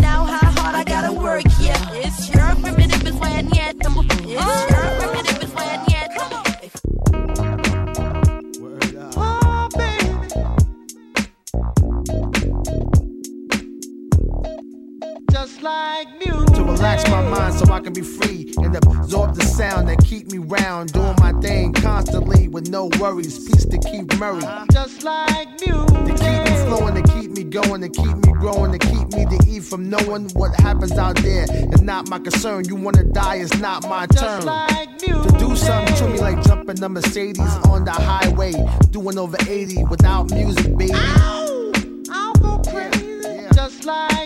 no 22.77 22.91
worries. 23.01 23.39
Peace 23.49 23.65
to 23.65 23.79
Keith 23.79 24.19
Murray. 24.19 24.43
Just 24.71 25.03
like 25.03 25.49
music. 25.61 25.87
To 25.87 26.13
keep 26.23 26.41
me 26.45 26.55
flowing, 26.67 26.95
to 26.95 27.03
keep 27.15 27.31
me 27.31 27.43
going, 27.43 27.81
to 27.81 27.89
keep 27.89 28.17
me 28.27 28.33
growing, 28.35 28.73
to 28.73 28.79
keep 28.79 29.09
me 29.15 29.25
to 29.25 29.39
eat 29.49 29.63
from 29.65 29.89
knowing 29.89 30.29
what 30.41 30.55
happens 30.61 30.93
out 30.93 31.17
there. 31.17 31.47
It's 31.49 31.81
not 31.81 32.11
my 32.11 32.19
concern. 32.19 32.67
You 32.67 32.77
wanna 32.77 33.05
die, 33.05 33.37
it's 33.37 33.59
not 33.61 33.89
my 33.89 34.07
Just 34.09 34.23
turn. 34.23 34.45
Like 34.45 34.99
to 34.99 35.37
do 35.39 35.57
something 35.57 35.95
to 35.97 36.09
me 36.09 36.19
like 36.19 36.43
jumping 36.45 36.83
a 36.83 36.89
Mercedes 36.91 37.39
uh, 37.41 37.71
on 37.71 37.87
the 37.87 37.93
highway, 37.93 38.53
doing 38.91 39.17
over 39.17 39.39
80 39.49 39.85
without 39.85 40.31
music, 40.31 40.77
baby. 40.77 40.93
Ow! 40.95 41.73
I'll 42.11 42.35
go 42.35 42.59
crazy. 42.71 43.07
Yeah. 43.25 43.53
Just 43.55 43.87
like 43.87 44.26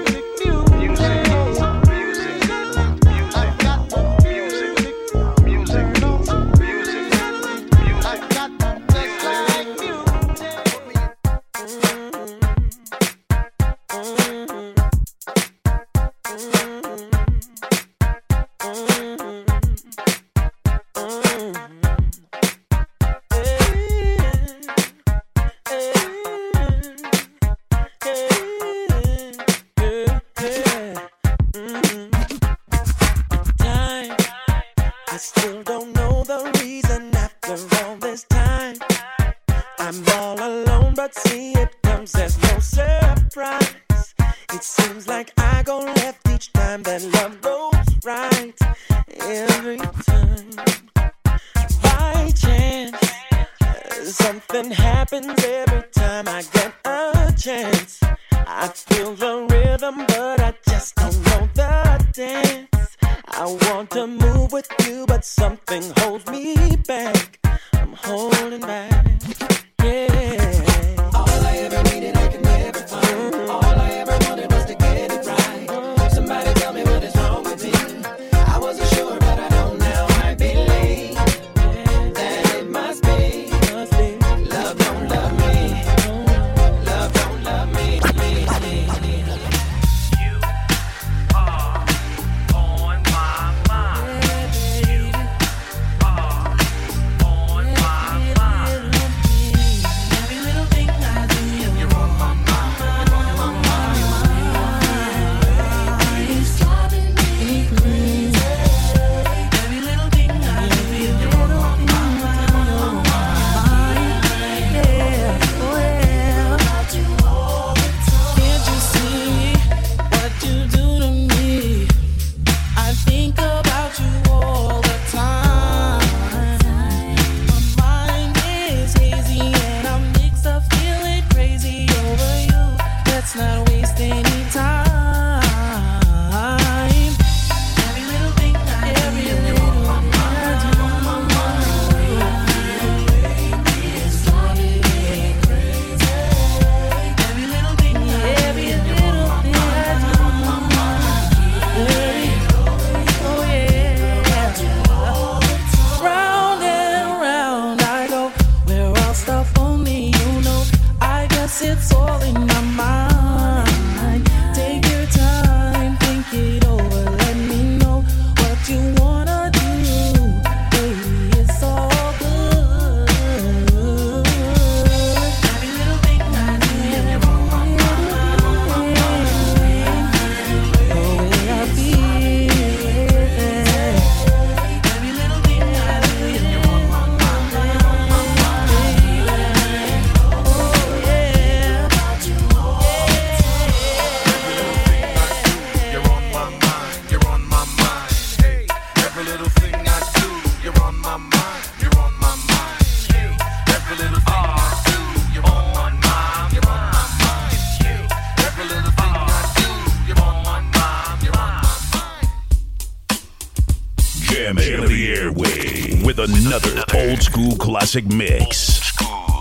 FM 214.51 214.87
the 214.89 215.13
airway 215.13 216.03
with 216.03 216.19
another 216.19 216.83
old 216.93 217.21
school 217.23 217.55
classic 217.55 218.05
mix 218.05 218.81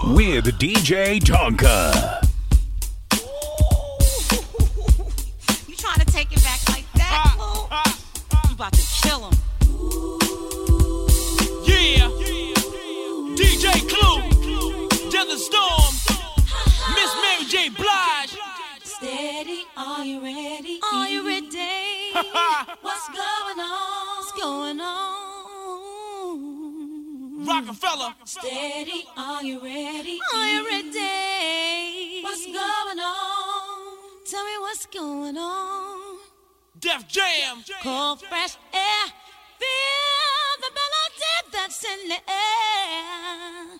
with 0.06 0.44
DJ 0.58 1.18
Tonka. 1.18 2.29
Rockefeller. 27.90 28.14
Steady, 28.24 29.04
are 29.16 29.42
you 29.42 29.60
ready? 29.60 30.18
Are 30.34 30.48
you 30.48 30.64
ready? 30.66 32.20
What's 32.22 32.46
going 32.46 32.98
on? 32.98 33.96
Tell 34.30 34.44
me 34.44 34.50
what's 34.60 34.86
going 34.86 35.36
on. 35.36 36.18
Def 36.78 37.08
Jam. 37.08 37.64
Cold, 37.82 38.20
fresh 38.22 38.56
air. 38.72 39.06
Feel 39.58 40.60
the 40.60 40.70
melody 40.78 41.50
that's 41.52 41.84
in 41.84 42.08
the 42.08 42.14
air. 42.14 43.78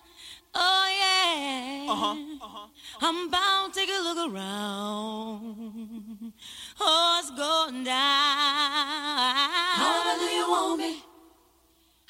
Oh, 0.53 0.87
yeah. 0.99 1.87
Uh-huh. 1.91 2.15
Uh-huh. 2.41 2.67
I'm 3.01 3.29
bound 3.29 3.73
to 3.73 3.79
take 3.79 3.89
a 3.89 4.01
look 4.03 4.17
around. 4.33 6.33
Oh, 6.79 7.19
it's 7.21 7.31
going 7.31 7.83
down. 7.83 7.95
However 9.75 10.19
do 10.19 10.25
you 10.25 10.49
want 10.49 10.79
me? 10.79 11.03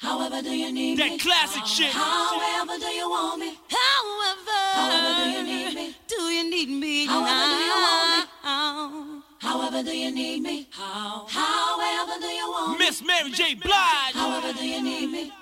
However 0.02 0.42
do 0.42 0.50
you 0.50 0.72
need 0.72 0.98
That 0.98 1.10
me? 1.10 1.16
That 1.16 1.20
classic 1.22 1.64
shit. 1.64 1.92
However 1.92 2.76
do 2.76 2.86
you 2.86 3.08
want 3.08 3.38
me? 3.38 3.56
However. 3.70 4.62
However 4.74 5.22
do 5.22 5.30
you 5.30 5.42
need 5.44 5.74
me? 5.76 5.94
Do 6.08 6.16
you 6.22 6.50
need 6.50 6.68
me 6.68 7.06
However 7.06 7.46
do 7.54 7.62
you 7.70 7.76
want 7.86 8.08
me? 8.10 9.22
However 9.38 9.82
do 9.84 9.96
you 9.96 10.10
need 10.10 10.42
me? 10.42 10.66
How? 10.72 11.26
However 11.28 12.18
do 12.20 12.26
you 12.26 12.50
want 12.50 12.80
me? 12.80 12.84
Miss 12.86 13.00
Mary 13.04 13.30
J. 13.30 13.54
Blige. 13.54 14.14
However 14.14 14.52
do 14.52 14.66
you 14.66 14.82
need 14.82 15.06
me? 15.06 15.32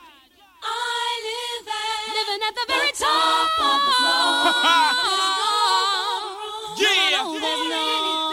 I 0.63 1.09
live 1.29 1.69
at 1.81 2.01
living 2.17 2.43
at 2.49 2.55
the 2.55 2.67
very 2.69 2.93
top 2.93 3.61
of 3.65 3.81
the 3.87 3.95
floor. 3.97 4.53
Yeah. 6.81 7.11
No, 7.17 8.30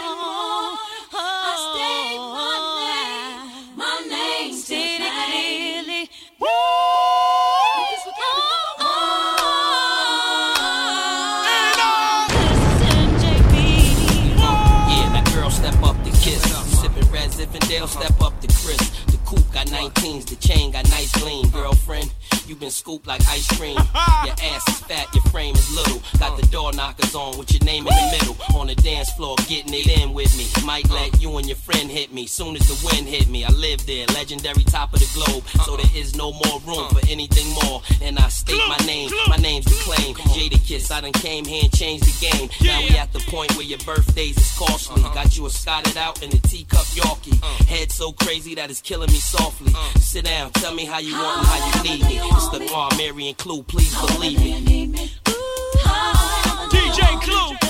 19s, 19.70 20.26
the 20.26 20.36
chain 20.36 20.70
got 20.72 20.88
nice 20.90 21.12
gleam. 21.20 21.48
Girlfriend, 21.50 22.12
you 22.46 22.54
been 22.54 22.70
scooped 22.70 23.06
like 23.06 23.20
ice 23.28 23.46
cream. 23.56 23.76
Your 24.24 24.34
ass 24.42 24.66
is 24.68 24.80
fat, 24.80 25.06
your 25.14 25.22
frame 25.24 25.54
little. 25.78 26.00
Got 26.18 26.40
the 26.40 26.46
door 26.48 26.72
knockers 26.72 27.14
on 27.14 27.38
with 27.38 27.52
your 27.52 27.64
name 27.64 27.86
in 27.86 27.94
the 27.94 28.08
middle. 28.18 28.36
On 28.58 28.66
the 28.66 28.74
dance 28.74 29.10
floor, 29.12 29.36
getting 29.46 29.74
it 29.74 29.86
in 29.86 30.12
with 30.12 30.36
me. 30.36 30.46
Might 30.66 30.88
let 30.90 31.20
you 31.20 31.36
and 31.36 31.46
your 31.46 31.56
friend 31.56 31.90
hit 31.90 32.12
me. 32.12 32.26
Soon 32.26 32.56
as 32.56 32.66
the 32.66 32.78
wind 32.86 33.06
hit 33.06 33.28
me, 33.28 33.44
I 33.44 33.50
live 33.50 33.84
there, 33.86 34.06
legendary 34.14 34.64
top 34.64 34.92
of 34.94 35.00
the 35.00 35.10
globe. 35.14 35.44
So 35.64 35.76
there 35.76 35.94
is 35.94 36.16
no 36.16 36.32
more 36.32 36.60
room 36.66 36.88
for 36.90 37.00
anything 37.08 37.48
more. 37.62 37.82
And 38.02 38.18
I 38.18 38.28
state 38.28 38.62
my 38.68 38.78
name, 38.86 39.10
my 39.28 39.36
name's 39.36 39.66
the 39.66 39.78
claim. 39.84 40.14
Jadakiss, 40.14 40.90
I 40.90 41.00
done 41.00 41.12
came 41.12 41.44
here 41.44 41.62
and 41.64 41.72
changed 41.72 42.04
the 42.04 42.30
game. 42.30 42.48
Now 42.62 42.80
we 42.80 42.96
at 42.96 43.12
the 43.12 43.20
point 43.30 43.54
where 43.56 43.66
your 43.66 43.78
birthdays 43.84 44.36
is 44.36 44.58
costly. 44.58 45.02
Got 45.14 45.36
you 45.36 45.46
a 45.46 45.50
Scotted 45.58 45.96
out 45.98 46.22
in 46.22 46.30
a 46.30 46.40
teacup 46.40 46.86
Yorkie. 46.94 47.44
Head 47.66 47.92
so 47.92 48.12
crazy 48.12 48.54
that 48.54 48.70
it's 48.70 48.80
killing 48.80 49.10
me 49.10 49.18
softly. 49.18 49.72
Sit 50.00 50.24
down, 50.24 50.50
tell 50.52 50.72
me 50.72 50.86
how 50.86 50.98
you 50.98 51.12
want 51.12 51.38
and 51.38 51.46
how 51.46 51.82
you 51.82 51.98
need 51.98 52.04
me. 52.06 52.20
It's 52.22 52.48
the 52.48 52.96
Mary 52.96 53.28
and 53.28 53.36
Clue, 53.36 53.62
please 53.64 53.94
believe 54.06 54.40
me. 54.40 55.10
J. 56.98 57.04
Clue. 57.20 57.67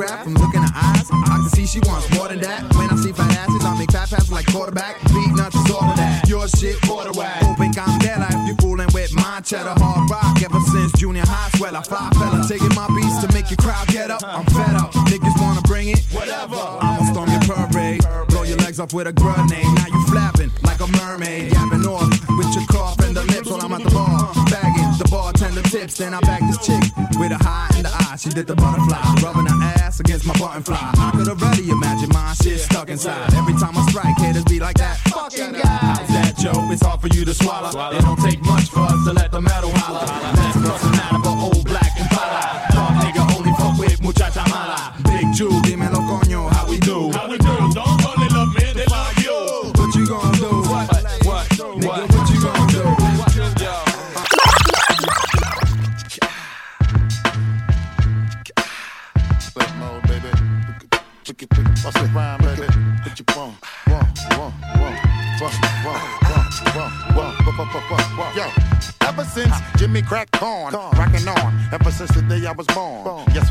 Autograph 0.00 0.24
from 0.24 0.34
looking 0.34 0.62
at 0.64 0.72
eyes. 0.74 1.08
I 1.12 1.36
can 1.36 1.50
see 1.50 1.66
she 1.66 1.80
wants 1.80 2.08
more 2.16 2.28
than 2.28 2.40
that. 2.40 2.62
When 2.74 2.88
I 2.88 2.96
see 2.96 3.12
fat 3.12 3.36
asses, 3.36 3.64
I 3.64 3.76
make 3.76 3.92
fat 3.92 4.08
passes 4.08 4.32
like 4.32 4.46
quarterback. 4.46 4.96
Beatnuts 5.12 5.52
is 5.52 5.70
all 5.70 5.84
of 5.84 5.96
that. 5.96 6.26
Your 6.26 6.48
shit, 6.48 6.76
order 6.88 7.12
whack. 7.12 7.42
Open 7.44 7.70
candela 7.70 8.28
if 8.32 8.48
you 8.48 8.54
fooling 8.64 8.88
with 8.94 9.12
my 9.12 9.40
cheddar 9.44 9.76
hard 9.76 10.08
rock. 10.08 10.40
Ever 10.40 10.60
since 10.72 10.92
junior 10.92 11.26
high, 11.26 11.50
swell 11.58 11.76
I 11.76 11.82
fly 11.82 12.08
fella. 12.16 12.40
Taking 12.48 12.72
my 12.74 12.88
beats 12.96 13.20
to 13.20 13.28
make 13.34 13.50
your 13.50 13.60
crowd 13.60 13.86
get 13.88 14.10
up. 14.10 14.24
I'm 14.24 14.46
fed 14.46 14.74
up. 14.74 14.92
Niggas 15.12 15.36
wanna 15.36 15.60
bring 15.68 15.88
it? 15.88 16.00
Whatever. 16.12 16.56
I'ma 16.56 17.04
storm 17.12 17.28
your 17.28 17.44
parade. 17.44 18.00
Blow 18.28 18.44
your 18.44 18.56
legs 18.64 18.80
off 18.80 18.94
with 18.94 19.06
a 19.06 19.12
grenade. 19.12 19.68
Now 19.76 19.88
you 19.92 20.00
flapping 20.08 20.50
like 20.64 20.80
a 20.80 20.88
mermaid. 20.96 21.52
Yapping 21.52 21.84
off 21.84 22.08
with 22.40 22.48
your 22.56 22.64
cough 22.72 22.98
and 23.00 23.14
the 23.14 23.24
lips 23.36 23.50
while 23.50 23.60
I'm 23.60 23.72
at 23.72 23.84
the 23.84 23.90
bar. 23.90 24.32
Bagging 24.48 24.96
the 24.96 25.08
bartender 25.10 25.62
tips. 25.68 25.98
Then 25.98 26.14
I 26.14 26.20
bag 26.20 26.40
this 26.48 26.64
chick 26.64 26.80
with 27.20 27.32
a 27.32 27.40
high 27.44 27.68
in 27.76 27.84
the 27.84 27.92
eye. 27.92 28.16
She 28.16 28.30
did 28.30 28.46
the 28.46 28.56
butterfly. 28.56 29.04
Rubbing 29.20 29.44
her 29.44 29.62
ass 29.62 29.69
against 30.00 30.26
my 30.26 30.36
button 30.38 30.62
fly. 30.62 30.92
I 30.96 31.12
could 31.14 31.28
already 31.28 31.70
imagine 31.70 32.08
my 32.08 32.34
shit 32.34 32.58
stuck 32.58 32.88
inside. 32.88 33.32
Every 33.34 33.54
time 33.54 33.76
I 33.76 33.86
strike, 33.88 34.16
haters 34.18 34.44
be 34.44 34.58
like 34.58 34.76
that. 34.78 34.98
Fucking 35.10 35.52
guy. 35.52 35.60
How's 35.66 36.08
that, 36.08 36.36
Joe? 36.38 36.70
It's 36.72 36.84
hard 36.84 37.00
for 37.00 37.08
you 37.08 37.24
to 37.24 37.34
swallow. 37.34 37.68
It 37.68 38.00
don't 38.00 38.18
take 38.18 38.42
much 38.42 38.70
for 38.70 38.80
us 38.80 39.04
to 39.04 39.12
let 39.12 39.30
the 39.30 39.40
metal 39.40 39.70
holler. 39.74 40.39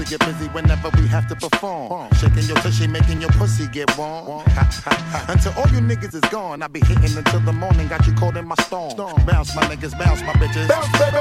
Get 0.09 0.19
busy 0.25 0.47
whenever 0.47 0.89
we 0.97 1.07
have 1.07 1.27
to 1.27 1.35
perform. 1.35 2.11
Shaking 2.15 2.45
your 2.45 2.57
tushy, 2.57 2.87
making 2.87 3.21
your 3.21 3.29
pussy 3.31 3.67
get 3.67 3.95
warm. 3.97 4.43
Until 5.27 5.53
all 5.53 5.67
you 5.69 5.81
niggas 5.81 6.15
is 6.15 6.29
gone, 6.31 6.61
I 6.61 6.67
be 6.67 6.79
hitting 6.79 7.17
until 7.17 7.39
the 7.41 7.53
morning. 7.53 7.87
Got 7.87 8.05
you 8.07 8.13
caught 8.13 8.37
in 8.37 8.47
my 8.47 8.55
storm. 8.63 8.95
Bounce, 9.25 9.55
my 9.55 9.63
niggas, 9.63 9.97
bounce, 9.97 10.21
my 10.21 10.33
bitches. 10.33 10.67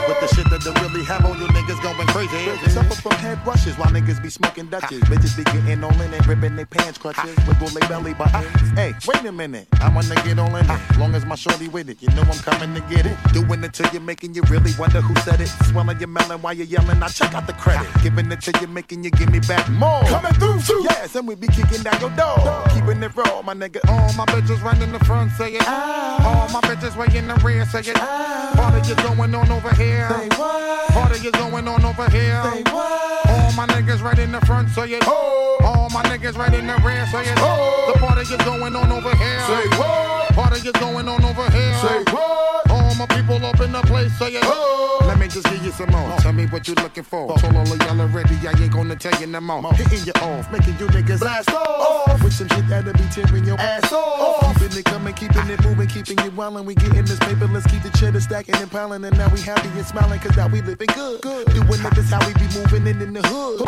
With 0.09 0.21
the 0.21 0.29
shit 0.35 0.49
that 0.51 0.63
they 0.63 0.73
really 0.83 1.05
have, 1.05 1.25
all 1.25 1.37
you 1.37 1.47
niggas 1.49 1.83
going 1.83 2.07
crazy. 2.09 2.71
Suffer 2.71 3.03
from 3.03 3.13
head 3.13 3.45
rushes 3.47 3.77
while 3.79 3.91
niggas 3.91 4.23
be 4.23 4.29
smoking 4.29 4.67
Dutches. 4.69 5.01
Bitches 5.05 5.37
be 5.37 5.45
getting 5.45 5.83
all 5.83 6.01
in 6.03 6.13
it, 6.13 6.27
ripping 6.27 6.57
their 6.57 6.67
pants 6.67 6.99
clutches, 6.99 7.35
wiggle 7.47 7.69
their 7.69 7.89
belly 7.89 8.13
buttons. 8.13 8.47
Hey, 8.75 8.95
wait 9.07 9.25
a 9.25 9.33
minute, 9.33 9.67
I 9.81 9.89
wanna 9.89 10.15
get 10.27 10.39
all 10.39 10.55
in 10.55 10.69
it. 10.69 10.99
Long 10.99 11.15
as 11.15 11.25
my 11.25 11.37
shorty 11.37 11.69
with 11.69 11.89
it, 11.89 12.03
you 12.03 12.09
know 12.11 12.23
I'm 12.23 12.39
coming 12.39 12.75
to 12.75 12.81
get 12.95 13.07
it. 13.07 13.17
Doing 13.33 13.65
it 13.65 13.73
till 13.73 13.91
you're 13.93 14.03
making 14.03 14.35
you 14.35 14.43
really 14.51 14.73
wonder 14.79 15.01
who 15.01 15.15
said 15.23 15.41
it. 15.41 15.49
Swelling 15.71 15.99
your 15.99 16.09
melon 16.09 16.43
while 16.43 16.53
you're 16.53 16.67
yelling 16.67 17.03
I 17.03 17.09
check 17.09 17.35
out 17.35 17.47
the 17.47 17.55
credit. 17.55 17.89
Giving 18.03 18.31
it 18.31 18.41
to 18.43 18.53
you, 18.61 18.67
making 18.67 19.05
you 19.05 19.11
give 19.11 19.31
me 19.31 19.41
back 19.41 19.69
more. 19.71 20.03
Coming 20.05 20.35
through, 20.35 20.61
too. 20.61 20.81
Yes, 20.85 21.15
and 21.17 21.27
we 21.27 21.35
be 21.35 21.47
kicking 21.49 21.83
down 21.83 21.99
your 22.01 22.11
door. 22.11 22.37
Keeping 22.75 23.03
it 23.03 23.17
raw, 23.17 23.41
my 23.49 23.55
nigga. 23.55 23.81
All 23.89 24.13
my 24.13 24.27
bitches 24.27 24.63
right 24.63 24.81
in 24.83 24.93
the 24.93 24.99
front, 25.07 25.33
say 25.33 25.55
it. 25.55 25.67
All 25.67 26.49
my 26.53 26.61
bitches 26.69 26.95
way 26.97 27.09
in 27.17 27.29
the 27.29 27.35
rear, 27.37 27.65
say 27.65 27.81
it. 27.81 27.97
Party 27.97 28.81
is 28.93 28.95
going 29.01 29.35
on 29.35 29.51
over 29.51 29.75
here. 29.75 30.07
Say 30.11 30.29
what? 30.37 30.89
Party 30.91 31.27
is 31.27 31.33
going 31.33 31.67
on 31.67 31.83
over 31.83 32.11
here. 32.11 32.43
Say 32.45 32.63
what? 32.65 33.27
All 33.27 33.53
my 33.53 33.67
niggas 33.69 34.03
right 34.03 34.19
in 34.19 34.33
the 34.33 34.41
front, 34.45 34.69
say 34.69 34.91
it. 34.93 35.03
Oh. 35.07 35.57
All 35.65 35.89
my 35.89 36.03
niggas 36.03 36.37
right 36.37 36.53
in 36.53 36.67
the 36.67 36.77
rear, 36.85 37.07
say 37.07 37.23
it. 37.25 37.39
Oh. 37.39 37.91
The 37.91 37.99
party 37.99 38.21
is 38.21 38.45
going 38.45 38.77
on 38.77 38.93
over 38.93 39.17
here. 39.17 39.41
Say 39.41 39.69
what? 39.79 40.29
Party 40.35 40.69
is 40.69 40.73
going 40.73 41.09
on 41.09 41.25
over 41.25 41.51
here. 41.51 41.75
Say 41.81 42.05
what? 42.13 42.78
All 42.99 43.07
my 43.07 43.15
people 43.15 43.37
open 43.37 43.49
up 43.49 43.61
in 43.61 43.73
the 43.73 43.81
place, 43.83 44.13
say 44.19 44.33
it. 44.33 44.43
Oh. 44.43 45.05
Let 45.07 45.21
me 45.21 45.29
just 45.29 45.47
give 45.47 45.65
you 45.65 45.71
some 45.71 45.91
more. 45.91 46.17
Tell 46.19 46.33
me 46.33 46.47
what 46.47 46.67
you 46.67 46.75
looking 46.75 47.05
for. 47.05 47.39
Told 47.39 47.55
all 47.55 47.63
of 47.63 47.79
y'all 47.83 48.01
already, 48.01 48.35
I 48.45 48.51
ain't 48.61 48.73
gonna 48.73 48.97
tell 48.97 49.15
you 49.21 49.29
no 49.29 49.41
more. 49.41 49.73
Hitting 49.75 50.05
you 50.05 50.13
off, 50.21 50.51
making 50.51 50.77
you 50.81 50.89
niggas 50.89 51.21
blast 51.21 51.49
off. 51.51 52.21
With 52.25 52.33
some 52.33 52.49
shit 52.49 52.67
that'll 52.67 52.93
be 52.95 53.05
tearing 53.13 53.45
your 53.45 53.57
ass 53.61 53.93
off. 53.93 54.59
Keeping 54.59 54.79
it 54.79 54.85
coming, 54.85 55.15
keeping 55.15 55.49
it 55.49 55.63
moving, 55.63 55.87
keeping 55.87 56.19
you 56.25 56.33
wildin'. 56.33 56.65
We 56.65 56.75
getting 56.75 57.05
this 57.05 57.21
paper, 57.21 57.47
let's 57.47 57.67
keep 57.69 57.85
the 57.85 57.91
cheddar 57.91 58.21
stacking 58.21 58.57
and 58.57 58.69
piling. 58.69 59.05
And 59.05 59.17
now 59.17 59.29
we 59.33 59.43
happy 59.43 59.69
and 59.69 59.87
smiling, 59.87 60.19
cause 60.19 60.37
now 60.37 60.49
we 60.49 60.61
living 60.63 60.89
good. 60.93 61.21
good. 61.21 61.47
Doing 61.55 61.69
it, 61.69 61.95
this 61.95 62.11
how 62.11 62.27
we 62.27 62.35
be 62.35 62.49
moving 62.59 62.87
in, 62.89 63.01
in 63.01 63.13
the 63.13 63.23
hood. 63.29 63.63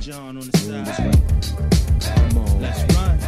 John 0.00 0.38
on 0.38 0.48
the 0.48 0.56
side. 0.56 0.86
Let's 2.58 2.82
run. 2.94 3.18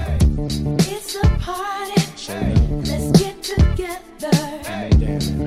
It's 0.80 1.16
a 1.16 1.28
party. 1.38 2.63
Together. 3.44 4.30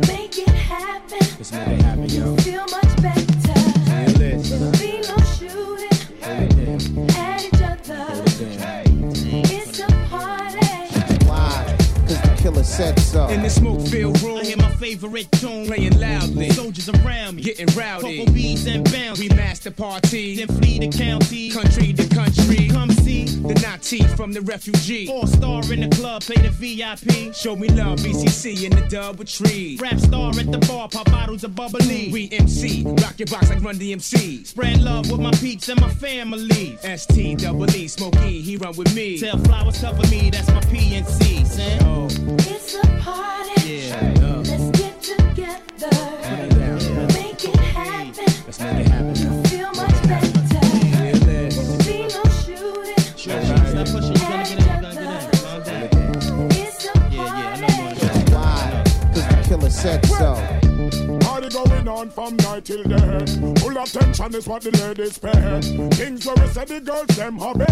Make 0.05 0.37
it 0.37 0.49
happen. 0.49 1.17
Let's 1.19 1.51
make 1.51 1.67
it 1.67 1.81
happen, 1.81 2.05
yo. 2.05 2.35
Feel 2.37 2.65
much 2.69 3.01
better. 3.01 3.23
Feel. 4.19 4.71
Be 4.73 5.01
no 5.01 5.26
killer 12.47 12.63
said 12.63 12.97
so. 12.99 13.23
Uh. 13.23 13.29
In 13.29 13.41
the 13.41 13.49
smoke 13.49 13.81
filled 13.87 14.21
room, 14.21 14.37
I 14.37 14.43
hear 14.45 14.57
my 14.57 14.71
favorite 14.71 15.29
tune 15.33 15.65
playing 15.67 15.99
loudly. 15.99 16.49
Soldiers 16.51 16.89
around 16.89 17.35
me, 17.35 17.43
getting 17.43 17.67
rowdy. 17.75 18.19
Cocoa 18.19 18.31
beads 18.31 18.65
and 18.67 18.89
bounce. 18.91 19.19
We 19.19 19.29
master 19.29 19.71
party, 19.71 20.35
then 20.37 20.47
flee 20.47 20.79
the 20.79 20.89
county, 20.89 21.49
country 21.49 21.93
to 21.93 22.07
country. 22.15 22.69
Come 22.69 22.91
see 22.91 23.25
the 23.25 23.53
Nazi 23.55 24.03
from 24.15 24.31
the 24.31 24.41
refugee. 24.41 25.07
Four 25.07 25.27
star 25.27 25.61
in 25.73 25.81
the 25.81 25.95
club, 25.95 26.21
play 26.21 26.37
the 26.37 26.49
VIP. 26.49 27.35
Show 27.35 27.55
me 27.55 27.67
love, 27.69 27.99
BCC 27.99 28.63
in 28.63 28.71
the 28.71 28.87
dub 28.87 29.19
with 29.19 29.29
tree. 29.29 29.77
Rap 29.81 29.99
star 29.99 30.29
at 30.29 30.51
the 30.51 30.59
bar, 30.67 30.87
pop 30.87 31.05
bottles 31.11 31.43
of 31.43 31.53
bubbly. 31.55 32.09
We 32.13 32.29
MC, 32.31 32.83
rock 32.85 33.15
your 33.17 33.27
box 33.27 33.49
like 33.49 33.61
Run 33.61 33.75
DMC. 33.75 34.47
Spread 34.47 34.81
love 34.81 35.11
with 35.11 35.19
my 35.19 35.31
peeps 35.31 35.67
and 35.69 35.81
my 35.81 35.89
family. 35.89 36.77
ST 36.81 37.39
double 37.39 37.69
E, 37.75 37.87
Smokey, 37.87 38.41
he 38.41 38.55
run 38.57 38.75
with 38.77 38.93
me. 38.95 39.19
Tell 39.19 39.37
flowers 39.39 39.81
cover 39.81 40.07
me, 40.07 40.29
that's 40.29 40.47
my 40.49 40.61
PNC. 40.61 41.45
San. 41.45 41.83
Oh. 41.83 42.36
It's 42.59 42.73
a 42.73 42.81
party. 43.01 43.91
Let's 44.49 44.79
get 44.79 44.99
together. 44.99 45.93
Make 47.13 47.43
it 47.45 47.55
happen. 47.55 48.25
Let's 48.47 48.59
make 48.59 48.79
it 48.79 48.87
happen. 48.87 49.43
Feel 49.43 49.71
much 49.73 50.01
better. 50.07 50.41
Feel 50.97 51.19
this. 51.19 51.55
Be 51.85 52.07
no 52.07 52.23
shooting. 52.41 53.03
Sure, 53.15 53.45
sure. 53.45 53.57
Stop 53.67 53.87
pushing. 53.93 54.15
You're 54.15 54.27
gonna 54.27 54.43
get 54.43 54.57
it. 54.57 54.65
You're 54.65 54.81
gonna 54.81 54.95
get 54.95 55.33
it. 55.33 55.41
Calm 55.43 55.61
down. 55.61 56.51
It's 56.51 56.85
a 56.85 58.25
party. 58.31 58.89
The 59.13 59.43
killer 59.47 59.69
said 59.69 60.03
so. 60.07 60.56
Party 61.47 61.69
going 61.69 61.87
on 61.87 62.09
from 62.09 62.35
night 62.37 62.65
till 62.65 62.83
day. 62.83 63.25
Full 63.59 63.77
of 63.77 63.91
tension 63.91 64.35
is 64.35 64.47
what 64.47 64.63
the 64.63 64.71
ladies 64.83 65.17
pay. 65.17 65.61
Things 65.95 66.25
where 66.25 66.35
we 66.35 66.47
say 66.47 66.65
the 66.65 66.81
girls 66.81 67.07
them 67.15 67.37
hobby. 67.37 67.65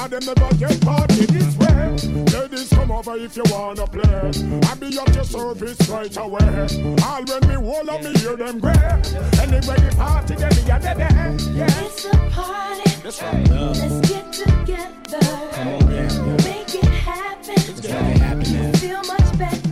And 0.00 0.12
them 0.12 0.24
never 0.24 0.54
get 0.56 0.80
party 0.80 1.26
this 1.26 1.56
way. 1.58 1.90
Ladies 2.32 2.68
come 2.70 2.90
over 2.90 3.16
if 3.16 3.36
you 3.36 3.42
wanna 3.50 3.86
play. 3.86 4.32
I 4.64 4.74
be 4.76 4.98
at 4.98 5.14
your 5.14 5.24
service 5.24 5.88
right 5.88 6.16
away. 6.16 6.66
All 7.04 7.22
when 7.24 7.48
me 7.48 7.54
hold 7.54 7.88
on 7.90 8.04
me 8.04 8.18
hear 8.18 8.36
them 8.36 8.58
gray. 8.58 8.72
Anyway 8.72 9.76
the 9.76 9.94
party 9.96 10.36
get 10.36 10.56
me 10.56 10.70
at 10.70 10.82
the 10.82 10.94
day. 10.96 11.52
Yeah. 11.52 11.84
It's 11.84 12.04
a 12.06 12.16
party. 12.30 12.90
That's 13.02 13.22
right. 13.22 13.48
Let's 13.48 14.08
get 14.08 14.32
together. 14.32 15.50
Come 15.52 15.68
on, 15.68 15.90
yeah. 15.90 16.36
Make 16.44 16.74
it 16.74 16.84
happen. 16.84 17.54
Let's 17.56 17.82
make 17.82 17.94
it 17.94 18.22
happen. 18.22 18.72
Feel 18.74 19.02
much 19.02 19.38
better. 19.38 19.71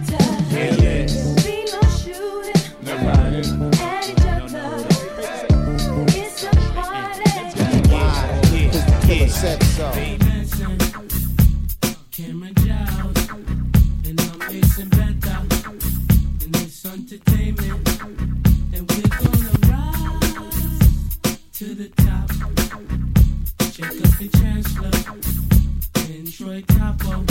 This 16.81 16.93
entertainment, 16.93 17.89
and 18.72 18.91
we're 18.91 19.09
gonna 19.09 19.53
rise 19.68 20.78
to 21.53 21.74
the 21.74 21.89
top. 21.97 22.28
Check 23.72 23.91
up 23.91 24.18
the 24.18 24.28
chancellor 24.39 24.91
and 26.14 26.33
Troy 26.33 26.62
Capo. 26.68 27.24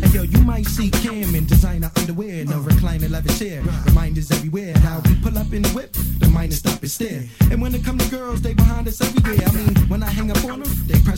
Hey 0.00 0.08
yo, 0.14 0.22
you 0.22 0.38
might 0.42 0.66
see 0.66 0.90
Cam 0.90 1.34
in 1.34 1.46
designer 1.46 1.90
underwear, 1.96 2.44
no 2.44 2.60
recliner 2.60 3.10
leather 3.10 3.32
chair. 3.32 3.62
Reminders 3.86 4.30
everywhere. 4.30 4.76
How 4.78 5.00
we 5.06 5.14
pull 5.16 5.36
up 5.36 5.52
in 5.52 5.62
the 5.62 5.70
whip, 5.70 5.92
the 6.20 6.28
miners 6.28 6.58
stop 6.58 6.80
and 6.80 6.90
stare. 6.90 7.24
And 7.50 7.60
when 7.60 7.74
it 7.74 7.84
come 7.84 7.98
to 7.98 8.08
girls, 8.10 8.42
they 8.42 8.54
behind 8.54 8.86
us 8.88 9.00
everywhere. 9.00 9.46
I 9.46 9.52
mean, 9.52 9.74
when 9.88 10.02
I 10.02 10.10
hang 10.10 10.30
up 10.30 10.44
on 10.44 10.60
them, 10.60 10.69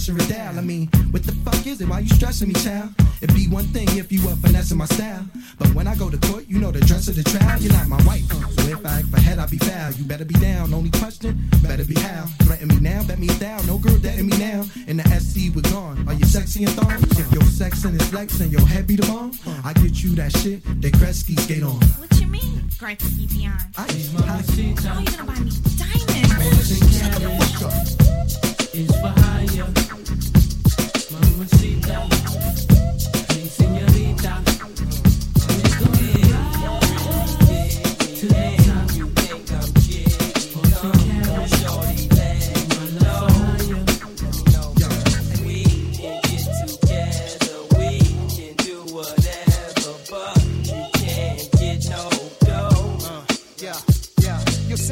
pressure 0.02 0.24
it 0.24 0.28
down. 0.28 0.58
I 0.58 0.62
mean, 0.62 0.88
what 1.10 1.22
the 1.22 1.32
fuck 1.44 1.64
is 1.66 1.80
it? 1.80 1.88
Why 1.88 2.00
you 2.00 2.08
stressing 2.08 2.48
me, 2.48 2.54
child? 2.54 2.90
It'd 3.20 3.34
be 3.36 3.46
one 3.46 3.66
thing 3.66 3.86
if 3.96 4.10
you 4.10 4.24
were 4.26 4.34
finessing 4.36 4.76
my 4.78 4.86
style. 4.86 5.24
But 5.58 5.72
when 5.74 5.86
I 5.86 5.94
go 5.94 6.10
to 6.10 6.18
court, 6.28 6.46
you 6.48 6.58
know 6.58 6.72
the 6.72 6.80
dress 6.80 7.06
of 7.08 7.14
the 7.14 7.22
trial. 7.22 7.60
You're 7.60 7.72
not 7.72 7.86
my 7.86 8.02
wife. 8.04 8.26
So 8.58 8.62
if 8.66 8.84
I 8.84 8.98
act 8.98 9.08
for 9.08 9.20
head, 9.20 9.38
I'll 9.38 9.48
be 9.48 9.58
foul. 9.58 9.92
You 9.92 10.04
better 10.04 10.24
be 10.24 10.34
down. 10.34 10.74
Only 10.74 10.90
question, 10.90 11.48
better 11.62 11.84
be 11.84 11.94
how. 11.94 12.24
Threaten 12.42 12.68
me 12.68 12.80
now, 12.80 13.04
bet 13.04 13.18
me 13.20 13.28
down. 13.38 13.64
No 13.66 13.78
girl 13.78 13.96
dating 13.98 14.26
me 14.26 14.36
now. 14.38 14.64
In 14.88 14.96
the 14.96 15.04
SC, 15.20 15.54
we're 15.54 15.62
gone. 15.70 16.02
Are 16.08 16.14
you 16.14 16.24
sexy 16.24 16.64
and 16.64 16.72
thong? 16.74 16.90
If 17.16 17.30
your 17.32 17.44
sex 17.44 17.84
and 17.84 18.00
is 18.00 18.08
flex 18.10 18.40
and 18.40 18.50
your 18.50 18.66
head 18.66 18.86
be 18.88 18.96
the 18.96 19.06
bomb, 19.06 19.32
I 19.64 19.72
get 19.74 20.02
you 20.02 20.16
that 20.16 20.32
shit. 20.36 20.64
That 20.82 20.94
Gretzky 20.94 21.38
skate 21.38 21.62
on. 21.62 21.78
What 22.00 22.10
you 22.18 22.26
mean? 22.26 22.68
For 22.70 22.88
Evian. 22.88 23.52
I 23.78 23.86
Oh, 23.86 24.98
you 24.98 25.06
gonna 25.16 25.24
buy 25.24 25.38
me 25.38 25.50
diamonds? 25.78 26.72
is 28.74 28.90
for 29.00 29.08
hire. 29.08 29.31
Mamacita, 29.31 29.31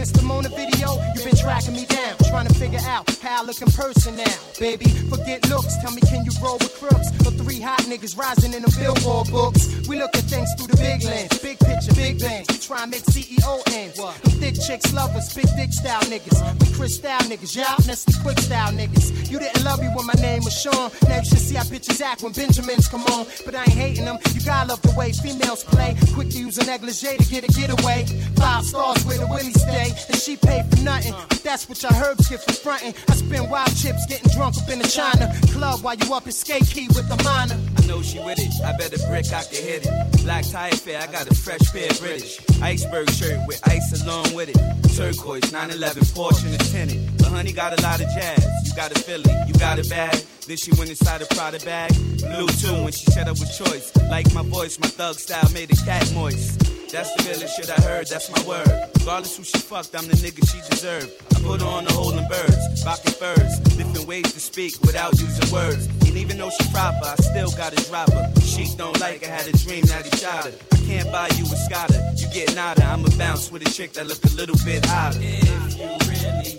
since 0.01 0.13
the 0.13 0.23
Mona 0.23 0.49
video, 0.49 0.97
you've 1.15 1.25
been 1.25 1.37
tracking 1.37 1.75
me 1.75 1.85
down, 1.85 2.17
trying 2.31 2.47
to 2.47 2.55
figure 2.55 2.79
out 2.87 3.11
how 3.21 3.43
I 3.43 3.45
look 3.45 3.61
in 3.61 3.71
person 3.73 4.17
now. 4.17 4.37
Baby, 4.59 4.87
forget 5.11 5.49
looks. 5.51 5.77
Tell 5.83 5.93
me, 5.93 6.01
can 6.03 6.25
you 6.25 6.33
roll 6.43 6.59
with 6.59 6.73
crooks? 6.79 7.11
Or 7.27 7.33
three 7.33 7.61
hot 7.61 7.83
niggas 7.91 8.17
rising 8.17 8.55
in 8.55 8.63
the 8.63 8.73
billboard 8.79 9.29
books. 9.31 9.87
We 9.89 9.99
look 9.99 10.15
at 10.17 10.25
things 10.25 10.49
through 10.55 10.69
the 10.69 10.77
big 10.77 11.03
lens, 11.03 11.39
big 11.39 11.59
picture, 11.59 11.93
big. 11.95 12.23
We 12.23 12.59
try 12.59 12.83
and 12.83 12.91
make 12.91 13.03
CEO 13.05 13.55
ends. 13.75 13.97
Them 13.99 14.15
thick 14.41 14.55
chicks 14.67 14.93
love 14.95 15.15
us, 15.17 15.35
big 15.35 15.49
dick 15.57 15.73
style 15.73 16.03
niggas. 16.03 16.39
We 16.61 16.73
Chris 16.77 16.97
style 16.97 17.21
niggas, 17.23 17.57
y'all 17.57 17.77
nasty 17.87 18.15
quick 18.23 18.39
style 18.39 18.73
niggas. 18.73 19.31
You 19.31 19.39
didn't 19.39 19.65
love 19.65 19.81
me 19.81 19.89
when 19.95 20.07
my 20.07 20.15
name 20.15 20.45
was 20.45 20.55
Sean. 20.55 20.91
Now 21.09 21.19
you 21.19 21.25
should 21.25 21.39
see 21.39 21.57
how 21.57 21.65
bitches 21.65 22.01
act 22.01 22.23
when 22.23 22.33
Benjamins 22.33 22.89
come 22.89 23.05
on. 23.07 23.27
But 23.45 23.55
I 23.55 23.63
ain't 23.63 23.71
hating 23.71 24.05
them. 24.05 24.19
You 24.35 24.41
gotta 24.45 24.69
love 24.69 24.83
the 24.83 24.95
way 24.97 25.13
females 25.13 25.65
play. 25.65 25.97
Quick 26.15 26.31
to 26.31 26.39
use 26.39 26.59
a 26.59 26.65
negligee 26.67 27.17
to 27.17 27.29
get 27.29 27.45
a 27.45 27.53
getaway. 27.53 28.07
Five 28.37 28.65
stars 28.65 29.05
where 29.05 29.19
the 29.19 29.27
willie 29.27 29.53
stay. 29.53 29.93
And 30.09 30.17
she 30.17 30.37
paid 30.37 30.65
for 30.71 30.83
nothing. 30.83 31.15
But 31.29 31.43
that's 31.43 31.69
what 31.69 31.83
your 31.83 31.93
herbs 31.93 32.20
I 32.29 33.15
spend 33.15 33.51
wild 33.51 33.75
chips 33.77 34.07
getting 34.07 34.31
drunk 34.31 34.57
up 34.57 34.69
in 34.69 34.79
the 34.79 34.87
China 34.87 35.33
club 35.53 35.81
while 35.83 35.95
you 35.95 36.13
up 36.15 36.27
in 36.27 36.33
skate 36.33 36.67
key 36.67 36.87
with 36.89 37.09
the 37.09 37.17
minor. 37.25 37.59
I 37.77 37.87
know 37.87 38.03
she 38.03 38.19
with 38.19 38.39
it. 38.39 38.53
I 38.65 38.77
bet 38.77 38.93
a 38.93 39.07
brick 39.09 39.27
I 39.33 39.43
can 39.45 39.63
hit 39.65 39.87
it. 39.87 40.23
Black 40.23 40.45
tie 40.47 40.71
fair, 40.71 41.01
I 41.01 41.07
got 41.07 41.31
a 41.31 41.35
fresh 41.35 41.73
pair 41.73 41.89
British. 41.99 42.39
Iceberg 42.61 43.11
shirt 43.11 43.41
with 43.47 43.61
ice 43.69 44.03
along 44.03 44.35
with 44.35 44.51
it. 44.51 44.57
Turquoise 44.97 45.53
911 45.53 46.03
Porsche 46.15 46.45
in 46.47 46.53
the 46.53 46.59
tinted. 46.59 47.20
Honey 47.31 47.53
got 47.53 47.79
a 47.79 47.83
lot 47.83 48.01
of 48.01 48.09
jazz. 48.11 48.45
You 48.65 48.75
got 48.75 48.91
a 48.91 48.99
Philly, 48.99 49.33
you 49.47 49.55
got 49.55 49.79
a 49.79 49.89
bag. 49.89 50.19
Then 50.47 50.57
she 50.57 50.73
went 50.73 50.91
inside 50.91 51.23
a 51.23 51.27
Prada 51.27 51.61
bag. 51.61 51.93
Blue 52.19 52.49
too 52.49 52.75
when 52.83 52.93
she 52.93 53.07
said 53.07 53.29
I 53.29 53.31
was 53.31 53.57
choice. 53.57 53.93
Like 54.11 54.33
my 54.35 54.43
voice, 54.43 54.79
my 54.81 54.89
thug 54.89 55.15
style 55.15 55.49
made 55.53 55.71
a 55.71 55.77
cat 55.77 56.13
moist. 56.13 56.59
That's 56.91 57.15
the 57.15 57.23
realest 57.23 57.55
shit 57.55 57.71
I 57.71 57.81
heard, 57.83 58.09
that's 58.09 58.29
my 58.35 58.43
word. 58.49 58.67
Regardless 58.99 59.37
who 59.37 59.45
she 59.45 59.59
fucked, 59.59 59.95
I'm 59.95 60.09
the 60.09 60.17
nigga 60.17 60.43
she 60.51 60.59
deserved. 60.69 61.13
I 61.37 61.41
put 61.41 61.61
her 61.61 61.67
on 61.69 61.85
the 61.85 61.93
holding 61.93 62.27
birds, 62.27 62.85
rocking 62.85 63.13
furs, 63.13 63.61
different 63.79 64.09
ways 64.09 64.33
to 64.33 64.41
speak 64.41 64.75
without 64.83 65.13
using 65.21 65.55
words. 65.55 65.87
And 65.87 66.17
even 66.17 66.37
though 66.37 66.51
she 66.51 66.69
proper, 66.73 67.07
I 67.07 67.15
still 67.23 67.53
gotta 67.53 67.77
drop 67.89 68.11
her. 68.11 68.41
She 68.41 68.67
don't 68.77 68.99
like 68.99 69.25
her, 69.25 69.31
had 69.31 69.47
a 69.47 69.57
dream 69.59 69.85
that 69.87 70.05
he 70.05 70.11
shot 70.19 70.47
her. 70.47 70.53
I 70.73 70.77
can't 70.83 71.13
buy 71.13 71.29
you 71.39 71.45
a 71.45 71.57
scotter, 71.63 72.03
you 72.17 72.27
get 72.35 72.57
nada. 72.57 72.85
I'ma 72.85 73.09
bounce 73.17 73.53
with 73.53 73.63
a 73.63 73.71
chick 73.71 73.93
that 73.93 74.09
look 74.09 74.25
a 74.25 74.35
little 74.35 74.59
bit 74.65 74.85
hotter. 74.85 75.21
If 75.23 75.79
you 75.79 75.87
really 76.11 76.59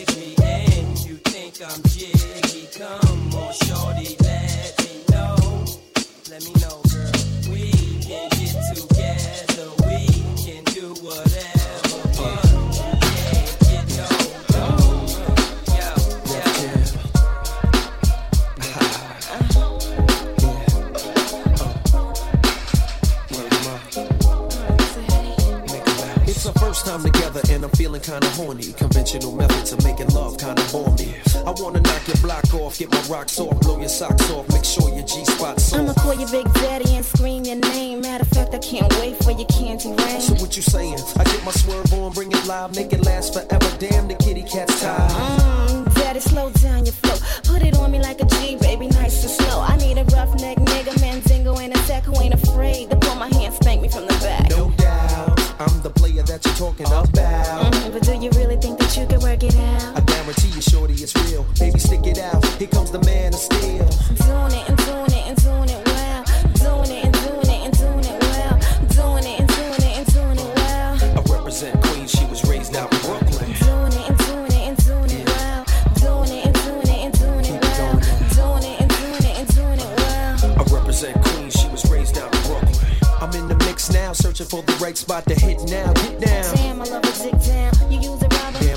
you 0.00 0.09
think 1.50 1.70
I'm 1.70 1.82
jiggy, 1.90 2.68
come 2.76 3.34
on, 3.34 3.52
shorty, 3.52 4.16
let 4.20 4.78
me 4.78 5.02
know. 5.10 5.36
Let 6.30 6.42
me 6.44 6.52
know, 6.60 6.82
girl. 6.90 7.10
We 7.50 7.70
can 8.00 8.28
get 8.38 8.54
together, 8.74 9.68
we 9.86 10.06
can 10.42 10.62
do 10.74 10.94
whatever. 11.02 11.98
But 12.16 12.44
yeah. 13.68 13.90
It's 26.26 26.46
our 26.46 26.54
first 26.54 26.86
time 26.86 27.02
together 27.02 27.40
and 27.50 27.64
I'm 27.64 27.70
feeling 27.70 28.00
kinda 28.00 28.28
horny. 28.30 28.72
Conventional 28.72 29.32
methods 29.32 29.72
of 29.72 29.82
making 29.84 30.08
love 30.08 30.38
kinda 30.38 30.62
bore 30.70 30.88
me. 30.88 30.89
I 31.50 31.52
wanna 31.60 31.80
knock 31.80 32.06
your 32.06 32.16
block 32.18 32.54
off, 32.54 32.78
get 32.78 32.92
my 32.92 33.00
rocks 33.10 33.40
off, 33.40 33.58
blow 33.62 33.76
your 33.80 33.88
socks 33.88 34.30
off, 34.30 34.48
make 34.50 34.64
sure 34.64 34.88
your 34.94 35.02
G 35.02 35.24
spot's 35.24 35.72
I'ma 35.74 35.94
call 35.94 36.14
your 36.14 36.30
Big 36.30 36.46
Daddy 36.54 36.94
and 36.94 37.04
scream 37.04 37.42
your 37.42 37.56
name. 37.56 38.02
Matter 38.02 38.22
of 38.22 38.28
fact, 38.28 38.54
I 38.54 38.58
can't 38.58 38.88
wait 39.00 39.16
for 39.24 39.32
your 39.32 39.48
candy 39.48 39.88
rain. 39.88 40.20
So 40.20 40.34
what 40.34 40.54
you 40.54 40.62
saying? 40.62 41.00
I 41.18 41.24
get 41.24 41.44
my 41.44 41.50
swerve 41.50 41.92
on, 41.92 42.12
bring 42.12 42.30
it 42.30 42.46
live, 42.46 42.76
make 42.76 42.92
it 42.92 43.04
last 43.04 43.34
forever. 43.34 43.68
Damn, 43.80 44.06
the 44.06 44.14
kitty 44.14 44.44
cat's 44.44 44.80
tired. 44.80 45.10
Mm, 45.10 45.92
daddy, 45.96 46.20
slow 46.20 46.50
down 46.50 46.86
your 46.86 46.94
flow. 46.94 47.16
Put 47.42 47.62
it 47.64 47.76
on 47.78 47.90
me 47.90 47.98
like 47.98 48.20
a 48.20 48.26
G, 48.26 48.54
baby, 48.54 48.86
nice 48.86 49.20
and 49.24 49.32
slow. 49.32 49.60
I 49.60 49.76
need 49.78 49.98
a 49.98 50.04
roughneck 50.04 50.56
nigga, 50.56 51.00
Mandingo 51.00 51.56
and 51.58 51.74
a 51.74 51.78
sack 51.78 52.04
who 52.04 52.14
ain't 52.20 52.34
afraid 52.34 52.90
to 52.90 52.96
pull 52.96 53.16
my 53.16 53.26
hand, 53.34 53.54
spank 53.54 53.82
me 53.82 53.88
from 53.88 54.06
the 54.06 54.14
back. 54.22 54.50
No 54.50 54.70
doubt, 54.76 55.40
I'm 55.58 55.82
the 55.82 55.90
player 55.90 56.22
that 56.22 56.44
you're 56.44 56.54
talking 56.54 56.86
about. 56.86 57.08
Mhm, 57.10 57.92
but 57.92 58.02
do 58.02 58.14
you 58.14 58.30
really 58.38 58.56
think 58.56 58.78
that 58.78 58.96
you 58.96 59.04
can 59.06 59.18
work 59.18 59.42
it 59.42 59.56
out? 59.56 59.99
You, 60.60 60.64
shorty, 60.72 60.92
it's 60.92 61.16
real. 61.24 61.46
Baby, 61.58 61.78
stick 61.78 62.04
it 62.04 62.18
out. 62.18 62.44
Here 62.60 62.68
comes 62.68 62.90
the 62.90 63.00
man 63.00 63.32
of 63.32 63.40
steel. 63.40 63.88
Doing 64.20 64.52
it 64.52 64.68
and 64.68 64.76
doing 64.84 65.12
it 65.16 65.24
and 65.32 65.36
doing 65.40 65.70
it 65.72 65.82
well. 65.88 66.24
Doing 66.52 66.90
it 67.00 67.04
and 67.06 67.14
doing 67.16 67.48
it 67.48 67.60
and 67.64 67.78
doing 67.80 68.04
it 68.04 68.20
well. 68.20 68.60
Doing 68.92 69.24
it 69.24 69.40
and 69.40 69.48
doing 69.48 69.82
it 69.88 69.96
and 69.96 70.06
doing 70.12 70.36
it 70.36 70.52
well. 70.60 71.00
I 71.16 71.20
represent 71.32 71.80
Queens, 71.80 72.10
she 72.10 72.26
was 72.26 72.44
raised 72.44 72.76
out 72.76 72.92
in 72.92 73.00
Brooklyn. 73.00 73.48
Doing 73.56 73.94
it 73.96 74.04
and 74.04 74.18
doing 74.20 74.52
it 74.52 74.64
and 74.68 74.76
doing 74.84 75.10
it 75.16 75.26
well. 75.32 75.64
Doing 75.96 76.28
it 76.28 76.44
and 76.44 76.54
doing 76.60 76.88
it 76.92 77.00
and 77.08 77.14
doing 77.16 77.44
it 77.48 77.62
well. 77.64 77.96
Doing 78.36 78.64
it 78.68 78.80
and 78.84 78.90
doing 79.00 79.24
it 79.24 79.36
and 79.40 79.48
doing 79.56 79.80
it 79.80 79.92
well. 79.96 80.60
I 80.60 80.62
represent 80.76 81.16
Queens, 81.24 81.56
she 81.56 81.68
was 81.72 81.88
raised 81.88 82.18
out 82.18 82.28
in 82.36 82.42
Brooklyn. 82.44 82.76
I'm 83.16 83.32
in 83.32 83.48
the 83.48 83.56
mix 83.64 83.88
now, 83.88 84.12
searching 84.12 84.46
for 84.46 84.60
the 84.60 84.76
right 84.76 84.98
spot 84.98 85.24
to 85.24 85.34
hit 85.40 85.56
now. 85.72 85.88
Get 85.94 86.20
down. 86.20 86.54
Damn, 86.54 86.82
I 86.82 86.84
love 86.84 87.04
a 87.04 87.12
dick 87.16 87.40
down. 87.48 87.69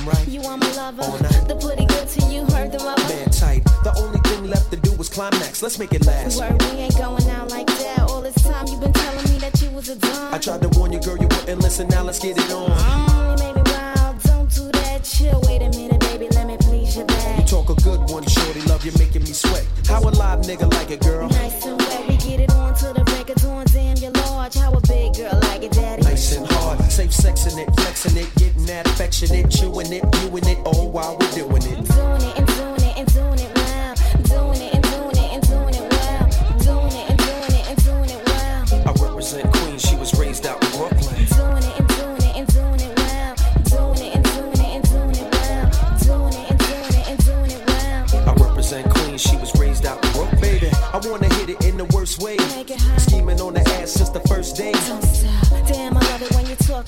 Damn 0.04 0.14
right. 0.14 0.28
You 0.28 0.41
are 0.41 0.58
my 0.58 0.72
lover. 0.74 1.04
The 1.47 1.56
pretty 1.56 1.86
good 1.86 2.08
to 2.08 2.26
you, 2.28 2.45
heard 2.45 2.72
the 2.72 2.80
rubber. 2.80 3.01
Man 3.08 3.30
tight. 3.30 3.64
The 3.84 3.93
only 3.97 4.20
thing 4.20 4.49
left 4.49 4.72
to 4.72 4.78
do 4.78 4.91
was 4.93 5.10
climax. 5.10 5.62
Let's 5.62 5.80
make 5.80 5.93
it 5.93 6.06
last. 6.06 6.39
Word, 6.39 6.62
we 6.64 6.82
ain't 6.82 6.97
going 6.97 7.28
out 7.30 7.49
like 7.49 7.68
that. 7.68 7.99
All 8.10 8.22
this 8.22 8.36
time 8.43 8.68
you 8.68 8.78
been 8.78 8.91
telling 8.91 9.32
me 9.32 9.38
that 9.39 9.62
you 9.62 9.70
was 9.72 9.89
a 9.89 9.95
dumb. 9.95 10.34
I 10.34 10.38
tried 10.39 10.62
to 10.62 10.70
warn 10.78 10.91
you, 10.91 10.99
girl, 10.99 11.18
you 11.18 11.28
wouldn't 11.28 11.62
listen. 11.62 11.88
Now 11.88 12.04
let's 12.04 12.20
get 12.20 12.38
it 12.38 12.51
on. 12.51 12.70
Mm, 12.72 13.39
you 13.39 13.45
made 13.45 13.56
me 13.56 13.72
wild. 13.72 14.22
Don't 14.24 14.49
do 14.54 14.72
that. 14.72 15.04
Chill. 15.04 15.39
Wait 15.45 15.62
a 15.62 15.70
minute, 15.70 15.99
baby. 16.01 16.28
Let 16.30 16.47
me 16.47 16.58
please 16.60 16.97
your 16.97 17.06
back. 17.06 17.39
You 17.39 17.45
talk 17.45 17.70
a 17.70 17.76
good 17.76 18.01
one, 18.10 18.26
shorty. 18.28 18.62
Love 18.62 18.86
you 18.86 18.91
making 18.99 19.24
me 19.24 19.32
sweat. 19.32 19.66
How 19.88 20.01
a 20.01 20.12
live 20.12 20.41
nigga 20.41 20.72
like 20.74 20.91
it, 20.91 21.01
girl? 21.01 21.30
Nice 21.30 21.66
and 21.66 21.80
wet. 21.80 22.10
We 22.10 22.18
get 22.18 22.39
it 22.41 22.51
on 22.51 22.76
to 22.76 22.93
the 22.93 23.04
break 23.06 23.30
of 23.30 23.38
dawn. 23.38 23.66
Damn, 23.72 23.97
you're 23.97 24.12
large. 24.12 24.56
How 24.56 24.74
a 24.74 24.82
big 24.82 25.16
girl 25.16 25.39
like 25.43 25.64
it, 25.64 25.72
daddy. 25.72 26.04
Nice 26.04 26.36
and 26.36 26.53
safe 26.94 27.10
sexing 27.10 27.58
it, 27.58 27.74
flexing 27.74 28.16
it, 28.18 28.30
getting 28.36 28.68
that 28.68 28.86
affectionate, 28.86 29.50
chewing 29.50 29.91
it, 29.91 30.04
viewing 30.18 30.46
it, 30.46 30.60
all 30.64 30.91
while 30.91 31.18
we're 31.18 31.32
doing 31.32 31.64
it. 31.64 31.82
Doing 31.89 32.22
it 32.22 32.38
and 32.38 32.48
doing 32.54 32.84
it 32.86 32.98
and 33.00 33.14
doing 33.14 33.39
it 33.39 33.52
well. 33.56 33.96
Doing 34.30 34.62
it 34.62 34.76
and 34.76 34.84
doing 34.84 35.18
it 35.18 35.34
and 35.34 35.41
doing 35.41 35.74
it 35.74 35.89
well. 35.89 36.30
Doing 36.62 36.94
it 36.94 37.10
and 37.10 37.18
doing 37.18 37.54
it 37.58 37.66
and 37.68 37.84
doing 37.84 38.10
it 38.14 38.22
well. 38.30 38.86
I 38.86 39.10
represent 39.10 39.52
Queens, 39.54 39.82
she 39.82 39.96
was 39.96 40.14
raised 40.20 40.46
out 40.46 40.64
in 40.64 40.70
Brooklyn. 40.78 41.26
Doing 41.34 41.66
it 41.66 41.80
and 41.82 41.88
doing 41.98 42.22
it 42.30 42.36
and 42.38 42.48
doing 42.54 42.82
it 42.86 42.94
well. 43.02 43.34
Doing 43.74 44.02
it 44.06 44.14
and 44.14 44.24
doing 44.30 44.54
it 44.54 44.72
and 44.78 44.84
doing 44.86 45.18
it 45.18 45.30
well. 45.34 45.66
Doing 45.98 46.34
it 46.38 46.46
and 46.52 46.60
doing 46.62 46.94
it 46.94 47.10
and 47.10 47.20
doing 47.26 47.52
it 47.58 47.62
well. 47.66 48.30
I 48.30 48.34
represent 48.38 48.86
Queens, 48.94 49.22
she 49.24 49.36
was 49.38 49.50
raised 49.58 49.88
out 49.88 49.98
in 50.06 50.12
Brooklyn. 50.12 50.41
Baby, 50.41 50.70
I 50.94 51.02
wanna 51.10 51.34
hit 51.41 51.50
it 51.50 51.66
in 51.66 51.78
the 51.78 51.86
worst 51.86 52.22
way. 52.22 52.38
Make 52.54 52.70
it 52.70 52.80
hot. 52.80 53.02
Scheming 53.02 53.41
on 53.41 53.56
the 53.56 53.66
ass 53.82 53.93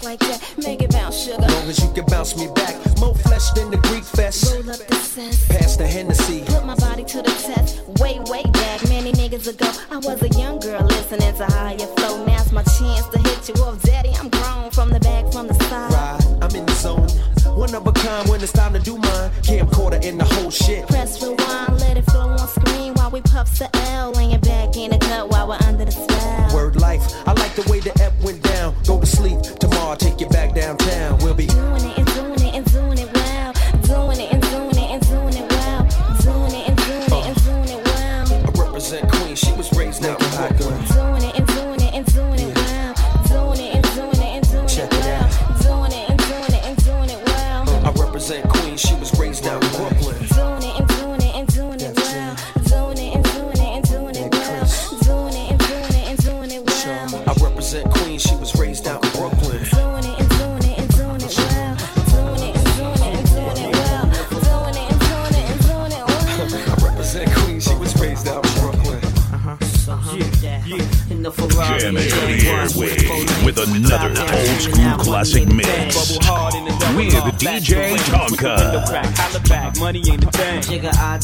like 0.06 0.20
that. 0.20 0.40
Make 0.64 0.82
it 0.84 0.92
bounce, 0.92 1.18
sugar. 1.26 1.42
Long 1.42 1.68
as 1.68 1.80
you 1.80 1.92
can 1.92 2.06
bounce 2.06 2.38
me 2.38 2.48
back. 2.54 2.76
More 3.00 3.16
flesh 3.16 3.50
than 3.52 3.72
the 3.72 3.78
Greek 3.90 4.04
fest. 4.04 4.54
Roll 4.54 4.70
up 4.70 4.78
the 4.78 4.96
cess. 4.96 5.48
Pass 5.48 5.76
the 5.76 5.88
Hennessy. 5.88 6.44
Put 6.46 6.64
my 6.64 6.76
body 6.76 7.04
to 7.04 7.18
the 7.18 7.34
test. 7.48 7.82
Way, 8.00 8.20
way 8.32 8.44
back, 8.54 8.88
many 8.88 9.12
niggas 9.14 9.48
ago. 9.48 9.70
I 9.92 9.98
was 9.98 10.22
a 10.22 10.30
young 10.40 10.60
girl 10.60 10.84
listening 10.84 11.36
to 11.38 11.46
higher 11.46 11.90
flow. 11.98 12.24
Now's 12.26 12.52
my 12.52 12.64
chance 12.78 13.08
to 13.08 13.20
hit 13.20 13.50
you 13.50 13.56
off, 13.64 13.82
daddy. 13.82 14.12
I'm 14.20 14.30
grown 14.30 14.70
from 14.70 14.90
the 14.92 15.00
back, 15.00 15.32
from 15.32 15.48
the 15.48 15.56
side. 15.56 15.92
Ride, 15.92 16.44
I'm 16.44 16.56
in 16.56 16.66
the 16.66 16.76
zone. 16.76 17.10
One 17.58 17.74
of 17.74 17.88
a 17.88 17.92
kind 17.92 18.30
when 18.30 18.42
it's 18.42 18.52
time 18.52 18.74
to 18.74 18.80
do 18.80 18.98
mine. 18.98 19.32
Camcorder 19.42 20.04
in 20.04 20.18
the 20.20 20.26
whole 20.26 20.52
shit. 20.52 20.88
Press 20.88 21.22
rewind, 21.24 21.80
let 21.80 21.98
it 21.98 22.06
flow 22.12 22.30
on 22.30 22.48
screen 22.48 22.94
while 22.94 23.10
we 23.10 23.22
puff 23.22 23.58
the 23.58 23.70
L. 23.92 24.12
Laying 24.12 24.40
back 24.42 24.78
in 24.78 24.94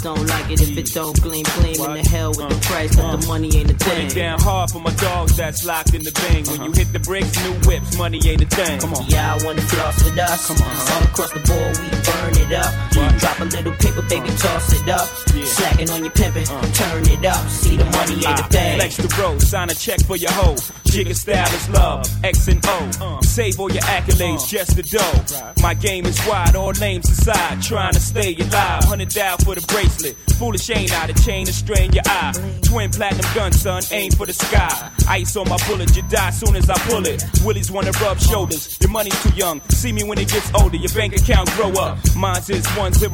Jigga, 0.01 0.15
don't 0.15 0.27
like 0.27 0.51
it 0.51 0.61
if 0.61 0.77
it 0.77 0.93
don't 0.93 1.21
gleam, 1.21 1.45
gleam 1.55 1.75
in 1.75 2.03
the 2.03 2.09
hell 2.09 2.29
with 2.29 2.49
the 2.49 2.59
price, 2.67 2.95
but 2.95 3.17
the 3.17 3.25
uh. 3.25 3.27
money 3.27 3.55
ain't 3.55 3.71
a 3.71 3.73
Put 3.75 3.87
it 3.93 4.11
thing. 4.11 4.23
down 4.23 4.39
hard 4.39 4.71
for 4.71 4.79
my 4.79 4.93
dogs 4.95 5.37
that's 5.37 5.65
locked 5.65 5.93
in 5.93 6.03
the 6.03 6.11
bang. 6.11 6.43
When 6.45 6.61
you 6.63 6.71
uh-huh. 6.71 6.79
hit 6.79 6.93
the 6.93 6.99
bricks, 6.99 7.31
new 7.43 7.53
whips, 7.67 7.97
money 7.97 8.19
ain't 8.25 8.41
a 8.41 8.45
thing. 8.45 8.79
Come 8.79 8.93
on. 8.93 9.05
Yeah, 9.07 9.35
I 9.35 9.45
wanna 9.45 9.61
floss 9.61 10.03
with 10.03 10.17
us. 10.17 10.47
Come 10.47 10.57
on, 10.57 10.75
all 10.75 11.03
across 11.03 11.31
the 11.31 11.39
board, 11.39 11.77
we 11.77 11.89
burn 12.05 12.33
it 12.37 12.53
up. 12.53 13.19
Drop 13.19 13.39
a 13.39 13.45
little 13.45 13.73
paper, 13.73 14.01
baby, 14.03 14.29
uh. 14.29 14.37
toss 14.37 14.73
it 14.73 14.89
up. 14.89 15.07
Slacking 15.45 15.89
on 15.89 16.03
your 16.03 16.13
pimpin', 16.13 16.49
uh. 16.49 16.71
turn 16.73 17.03
it 17.07 17.25
up. 17.25 17.49
See 17.49 17.77
the 17.77 17.85
money 17.85 18.15
ain't 18.15 18.39
a 18.39 18.43
ah, 18.43 18.47
thing. 18.49 18.79
Flex 18.79 18.97
the 18.97 19.21
road, 19.21 19.41
sign 19.41 19.69
a 19.69 19.75
check 19.75 19.99
for 20.05 20.15
your 20.15 20.31
hoe. 20.31 20.55
Jigga 20.91 21.15
style 21.15 21.55
is 21.55 21.69
love, 21.69 22.05
X 22.21 22.49
and 22.49 22.59
O. 22.67 23.19
Save 23.21 23.61
all 23.61 23.71
your 23.71 23.81
accolades, 23.83 24.43
uh. 24.43 24.47
just 24.47 24.75
the 24.75 24.83
dough. 24.83 25.61
My 25.61 25.73
game 25.73 26.05
is 26.05 26.19
wide, 26.27 26.53
all 26.53 26.73
names 26.73 27.09
aside. 27.09 27.61
Trying 27.61 27.93
to 27.93 28.01
stay 28.01 28.35
alive, 28.35 28.83
hundred 28.83 29.07
down 29.07 29.37
for 29.37 29.55
the 29.55 29.65
bracelet. 29.71 30.17
Foolish 30.37 30.69
ain't 30.69 30.91
out, 30.91 31.09
a 31.09 31.13
chain 31.23 31.45
to 31.45 31.53
strain 31.53 31.93
your 31.93 32.03
eye. 32.07 32.33
Twin 32.63 32.91
platinum 32.91 33.25
gun, 33.33 33.53
son, 33.53 33.81
aim 33.91 34.11
for 34.11 34.25
the 34.25 34.33
sky. 34.33 34.91
Ice 35.07 35.37
on 35.37 35.47
my 35.47 35.55
bullet, 35.65 35.95
you 35.95 36.03
die 36.09 36.29
soon 36.31 36.57
as 36.57 36.69
I 36.69 36.77
pull 36.89 37.05
it. 37.07 37.23
Willies 37.45 37.71
wanna 37.71 37.91
rub 38.03 38.19
shoulders, 38.19 38.77
your 38.81 38.89
money's 38.91 39.15
too 39.23 39.29
young. 39.29 39.61
See 39.69 39.93
me 39.93 40.03
when 40.03 40.17
it 40.17 40.27
gets 40.27 40.51
older, 40.53 40.75
your 40.75 40.91
bank 40.91 41.15
account 41.15 41.49
grow 41.51 41.71
up. 41.71 41.99
Mine's 42.17 42.49
is 42.49 42.67
1000 42.75 43.13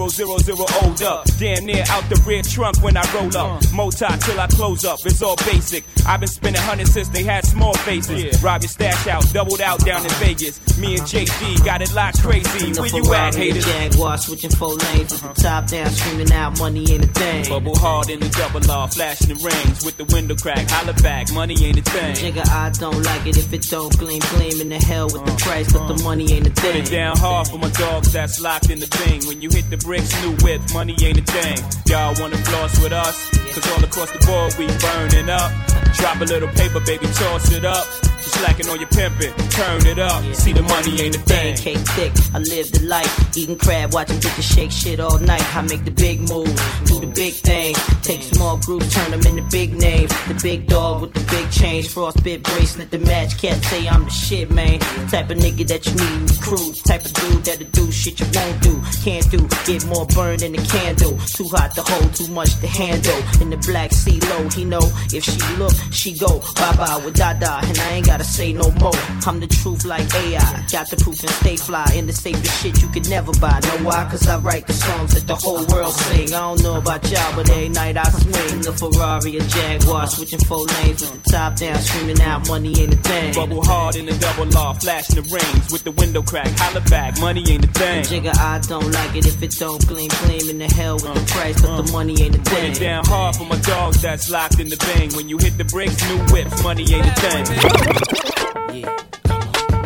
old 0.82 1.04
up. 1.04 1.26
Damn 1.38 1.66
near 1.66 1.84
out 1.90 2.10
the 2.10 2.20
rear 2.26 2.42
trunk 2.42 2.82
when 2.82 2.98
I 2.98 3.04
roll 3.14 3.28
up. 3.38 3.62
Uh. 3.62 3.76
Multi 3.76 4.08
till 4.22 4.40
I 4.40 4.48
close 4.48 4.84
up, 4.84 4.98
it's 5.06 5.22
all 5.22 5.36
basic. 5.46 5.84
I've 6.08 6.22
been 6.22 6.28
spending 6.28 6.62
hundreds 6.64 6.94
since 6.94 7.10
they 7.10 7.22
had 7.22 7.46
small 7.46 7.67
faces. 7.74 8.42
Rob 8.44 8.62
your 8.62 8.70
stash 8.70 9.08
out, 9.08 9.24
doubled 9.34 9.62
out 9.62 9.84
down 9.86 10.04
in 10.04 10.12
Vegas. 10.12 10.78
Me 10.78 10.96
and 10.96 11.04
JD 11.04 11.66
got 11.66 11.82
it 11.82 11.94
locked 11.94 12.22
crazy. 12.22 12.80
Where 12.80 12.88
you 12.88 13.14
at, 13.14 13.36
haters? 13.36 13.66
Jaguar, 13.66 14.18
switching 14.18 14.52
four 14.52 14.76
lanes 14.76 15.12
with 15.12 15.22
the 15.22 15.42
top 15.42 15.68
down, 15.68 15.90
screaming 15.90 16.32
out, 16.32 16.60
money 16.60 16.92
ain't 16.92 17.06
a 17.06 17.08
thing. 17.08 17.50
Bubble 17.50 17.78
hard 17.78 18.10
in 18.10 18.20
the 18.20 18.30
double 18.30 18.72
R, 18.72 18.88
flashing 18.88 19.30
the 19.30 19.44
rings 19.44 19.84
with 19.84 19.98
the 19.98 20.06
window 20.06 20.36
crack. 20.36 20.70
Holla 20.70 20.94
back, 20.94 21.32
money 21.32 21.56
ain't 21.64 21.80
a 21.80 21.82
thing. 21.82 22.16
Jigga, 22.16 22.48
I 22.50 22.70
don't 22.72 23.04
like 23.04 23.26
it 23.26 23.38
if 23.38 23.52
it 23.52 23.64
don't 23.64 23.98
gleam, 23.98 24.22
gleam 24.30 24.62
in 24.62 24.70
the 24.70 24.78
hell 24.78 25.06
with 25.06 25.26
the 25.26 25.34
uh, 25.34 25.38
price, 25.38 25.72
but 25.72 25.88
the 25.88 25.96
uh. 25.96 26.04
money 26.04 26.32
ain't 26.34 26.48
a 26.48 26.52
thing. 26.52 26.72
Put 26.72 26.76
it 26.76 26.92
down 26.92 27.18
hard 27.18 27.48
for 27.48 27.58
my 27.58 27.70
dogs 27.72 28.12
that's 28.12 28.40
locked 28.42 28.70
in 28.70 28.80
the 28.80 28.88
thing. 28.88 29.26
When 29.28 29.42
you 29.42 29.50
hit 29.50 29.70
the 29.70 29.78
bricks, 29.78 30.14
new 30.22 30.36
whip, 30.46 30.62
money 30.74 30.96
ain't 31.02 31.20
a 31.20 31.24
thing. 31.24 31.58
Y'all 31.88 32.16
wanna 32.20 32.38
floss 32.38 32.82
with 32.82 32.94
us? 32.94 33.30
Cause 33.54 33.72
all 33.72 33.84
across 33.84 34.12
the 34.12 34.20
board 34.26 34.54
we 34.58 34.68
burning 34.78 35.30
up. 35.30 35.87
Drop 35.94 36.22
a 36.22 36.26
little 36.26 36.50
paper, 36.50 36.80
baby, 36.82 37.06
toss 37.08 37.52
it 37.52 37.66
up. 37.66 37.86
You 38.28 38.34
slacking 38.34 38.68
on 38.68 38.80
your 38.82 38.90
pimpin', 38.90 39.32
turn 39.52 39.86
it 39.86 40.00
up. 40.00 40.22
See 40.36 40.52
the 40.52 40.62
money 40.62 41.00
ain't 41.00 41.16
a 41.16 41.20
thing. 41.20 41.56
Cake 41.56 41.78
thick, 41.96 42.12
I 42.34 42.40
live 42.40 42.70
the 42.74 42.84
life. 42.84 43.38
Eating 43.38 43.58
crab, 43.58 43.94
watching 43.94 44.18
bitches 44.18 44.54
shake 44.54 44.72
shit 44.72 45.00
all 45.00 45.18
night. 45.20 45.56
I 45.56 45.62
make 45.62 45.86
the 45.86 45.92
big 45.92 46.20
move, 46.28 46.52
do 46.84 47.00
the 47.00 47.08
big 47.08 47.36
thing. 47.36 47.74
Take 48.02 48.24
small 48.24 48.58
groups, 48.58 48.94
turn 48.94 49.12
them 49.12 49.26
into 49.26 49.44
big 49.50 49.74
names. 49.76 50.12
The 50.28 50.34
big 50.44 50.68
dog 50.68 51.04
with 51.04 51.14
the 51.14 51.22
big 51.32 51.50
change, 51.52 51.88
frostbit 51.88 52.44
bracelet. 52.44 52.92
The 52.92 53.00
match 53.00 53.38
cat 53.38 53.64
say 53.64 53.88
I'm 53.88 54.04
the 54.04 54.10
shit, 54.10 54.52
man. 54.52 54.80
Type 55.08 55.30
of 55.30 55.38
nigga 55.38 55.66
that 55.70 55.86
you 55.86 55.94
need 55.94 56.16
in 56.20 56.26
the 56.26 56.40
crew. 56.42 56.74
Type 56.84 57.06
of 57.06 57.14
dude 57.14 57.46
that'll 57.46 57.68
do 57.72 57.90
shit 57.94 58.20
you 58.20 58.28
won't 58.34 58.62
do. 58.62 58.76
Can't 59.06 59.32
do, 59.32 59.40
get 59.66 59.86
more 59.88 60.06
burned 60.08 60.42
than 60.42 60.54
a 60.54 60.64
candle. 60.68 61.18
Too 61.32 61.48
hot 61.48 61.72
to 61.76 61.82
hold, 61.82 62.14
too 62.14 62.28
much 62.34 62.60
to 62.60 62.68
handle. 62.68 63.22
In 63.42 63.52
the 63.52 63.58
black 63.58 63.94
sea 63.94 64.20
low, 64.20 64.50
he 64.50 64.66
know 64.66 64.84
if 65.14 65.24
she 65.24 65.40
look, 65.56 65.72
she 65.92 66.12
go 66.12 66.40
bye 66.60 66.76
bye 66.76 67.02
with 67.06 67.16
Dada. 67.16 67.62
And 67.64 67.80
I 67.80 67.90
ain't 67.94 68.17
gotta 68.18 68.30
say 68.30 68.52
no 68.52 68.72
more. 68.82 68.98
I'm 69.28 69.40
the 69.40 69.46
truth 69.46 69.86
like 69.86 70.08
AI. 70.16 70.66
Got 70.72 70.90
the 70.90 70.98
proof 70.98 71.20
and 71.22 71.30
stay 71.30 71.56
fly. 71.56 71.86
In 71.94 72.08
the 72.08 72.14
safest 72.14 72.64
shit 72.64 72.82
you 72.82 72.88
could 72.90 73.08
never 73.10 73.32
buy. 73.40 73.60
Know 73.62 73.86
why? 73.86 74.08
Cause 74.10 74.28
I 74.28 74.40
write 74.40 74.66
the 74.66 74.74
songs 74.74 75.14
that 75.14 75.28
the 75.28 75.36
whole 75.36 75.64
world 75.68 75.94
sing. 75.94 76.34
I 76.34 76.40
don't 76.40 76.64
know 76.64 76.78
about 76.78 77.04
y'all, 77.12 77.36
but 77.36 77.48
every 77.50 77.70
night 77.70 77.96
I 77.96 78.10
swing. 78.10 78.62
The 78.62 78.74
Ferrari, 78.74 79.38
a 79.38 79.42
Jaguar, 79.42 80.08
switching 80.08 80.40
four 80.40 80.66
lanes 80.66 81.02
with 81.02 81.24
the 81.24 81.30
top 81.30 81.58
down, 81.58 81.78
screaming 81.78 82.22
out, 82.22 82.48
money 82.48 82.74
ain't 82.82 82.94
a 82.94 82.98
thing. 82.98 83.34
Bubble 83.36 83.64
hard 83.64 83.96
in 83.96 84.08
the 84.08 84.18
double 84.18 84.50
R, 84.58 84.74
flashing 84.76 85.22
the 85.22 85.26
rings 85.30 85.72
with 85.72 85.84
the 85.84 85.92
window 85.92 86.24
crack. 86.24 86.50
Holla 86.58 86.82
back, 86.90 87.20
money 87.20 87.44
ain't 87.52 87.66
a 87.66 87.68
thing. 87.68 88.04
Jigga, 88.04 88.36
I 88.36 88.58
don't 88.60 88.92
like 88.92 89.16
it 89.16 89.28
if 89.28 89.44
it 89.44 89.52
don't 89.60 89.86
gleam, 89.88 90.10
gleam 90.26 90.50
in 90.50 90.58
the 90.58 90.68
hell 90.74 90.96
with 90.96 91.14
the 91.14 91.26
price, 91.34 91.62
but 91.62 91.84
the 91.84 91.84
uh, 91.84 91.92
money 91.94 92.20
ain't 92.24 92.36
a 92.36 92.40
Put 92.40 92.48
thing. 92.48 92.72
it 92.72 92.80
down 92.80 93.06
hard 93.06 93.36
for 93.36 93.46
my 93.46 93.60
dogs 93.60 94.02
that's 94.02 94.30
locked 94.32 94.60
in 94.60 94.70
the 94.70 94.76
thing. 94.76 95.14
When 95.14 95.30
you 95.30 95.38
hit 95.38 95.58
the 95.58 95.66
bricks, 95.66 96.02
new 96.10 96.18
whips, 96.34 96.64
money 96.64 96.82
ain't 96.94 97.06
a 97.06 97.14
thing. 97.22 98.07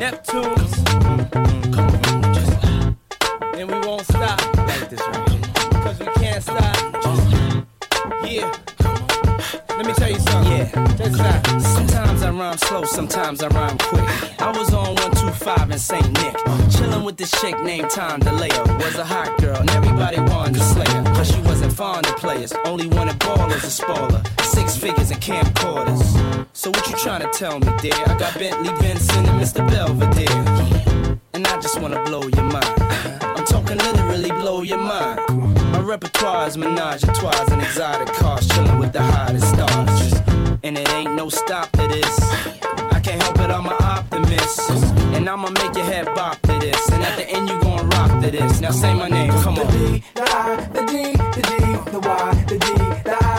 Neptunes. 0.01 0.85
Come 0.85 1.05
on 1.05 1.17
neptune 1.17 1.71
come 1.71 2.33
just 2.33 2.63
and 3.55 3.71
we 3.71 3.79
won't 3.87 4.05
stop. 4.05 4.39
Like 4.57 4.89
this 4.89 4.99
right. 4.99 5.81
Cause 5.83 5.99
we 5.99 6.05
can't 6.21 6.43
stop. 6.43 6.75
Yeah. 8.23 8.51
Let 9.69 9.85
me 9.85 9.93
tell 9.93 10.09
you 10.09 10.19
something. 10.19 10.51
Yeah. 10.51 10.71
Check 10.71 10.97
this 10.97 11.19
out. 11.19 11.61
Sometimes 11.61 12.23
I 12.23 12.31
rhyme 12.31 12.57
slow, 12.57 12.83
sometimes 12.83 13.43
I 13.43 13.47
rhyme 13.47 13.77
quick. 13.77 14.05
I 14.41 14.51
was 14.57 14.73
on 14.73 14.95
125 14.95 15.71
in 15.71 15.79
St. 15.79 16.07
Nick. 16.21 16.35
Chillin' 16.73 17.03
with 17.03 17.17
this 17.17 17.31
chick 17.41 17.59
named 17.61 17.89
Tom 17.89 18.21
DeLeo. 18.21 18.77
Was 18.77 18.95
a 18.95 19.05
hot 19.05 19.39
girl, 19.39 19.57
and 19.57 19.69
everybody 19.71 20.19
wanted 20.19 20.55
to 20.55 20.63
slay 20.63 20.85
her. 20.85 21.03
Cause 21.15 21.31
she 21.31 21.41
wasn't 21.41 21.73
fond 21.73 22.05
of 22.07 22.17
players, 22.17 22.53
only 22.65 22.87
wanted 22.87 23.19
ballers 23.19 23.61
to 23.61 23.69
spoiler. 23.69 24.21
Six 24.43 24.77
figures 24.77 25.11
and 25.11 25.21
camcorders. 25.21 26.40
So 26.61 26.69
what 26.69 26.87
you 26.91 26.95
trying 26.95 27.21
to 27.21 27.29
tell 27.35 27.59
me, 27.59 27.65
dear? 27.81 27.91
I 28.05 28.15
got 28.19 28.37
Bentley 28.37 28.69
Benson 28.79 29.25
and 29.25 29.41
Mr. 29.41 29.67
Belvedere. 29.67 31.17
And 31.33 31.47
I 31.47 31.59
just 31.59 31.81
wanna 31.81 32.03
blow 32.03 32.21
your 32.21 32.43
mind. 32.43 32.79
I'm 33.23 33.43
talking 33.45 33.79
literally 33.79 34.29
blow 34.29 34.61
your 34.61 34.77
mind. 34.77 35.21
My 35.71 35.79
repertoire 35.79 36.47
is 36.47 36.57
menage 36.57 37.03
a 37.03 37.07
trois 37.13 37.51
and 37.51 37.63
exotic 37.63 38.13
cars, 38.13 38.47
chilling 38.49 38.77
with 38.77 38.93
the 38.93 39.01
hottest 39.01 39.47
stars. 39.49 40.13
And 40.61 40.77
it 40.77 40.87
ain't 40.89 41.15
no 41.15 41.29
stop 41.29 41.71
to 41.71 41.87
this. 41.87 42.19
I 42.91 42.99
can't 42.99 43.19
help 43.23 43.39
it, 43.39 43.49
I'm 43.49 43.65
an 43.65 43.77
optimist. 43.81 44.69
And 45.15 45.27
I'ma 45.27 45.49
make 45.49 45.73
your 45.75 45.85
head 45.85 46.13
bop 46.13 46.39
to 46.43 46.59
this. 46.59 46.89
And 46.91 47.01
at 47.01 47.17
the 47.17 47.27
end, 47.27 47.49
you 47.49 47.59
gon' 47.59 47.89
rock 47.89 48.21
to 48.21 48.29
this. 48.29 48.61
Now 48.61 48.69
say 48.69 48.93
my 48.93 49.09
name, 49.09 49.31
come 49.41 49.57
on. 49.57 49.65
The 49.65 49.71
D, 49.71 50.03
the 50.13 50.21
I, 50.21 50.55
the 50.73 50.81
D, 50.85 51.11
the 51.35 51.41
D, 51.41 51.91
the 51.91 51.99
Y, 51.99 52.45
the 52.47 52.57
D, 52.59 52.67
the 53.03 53.17
I, 53.19 53.30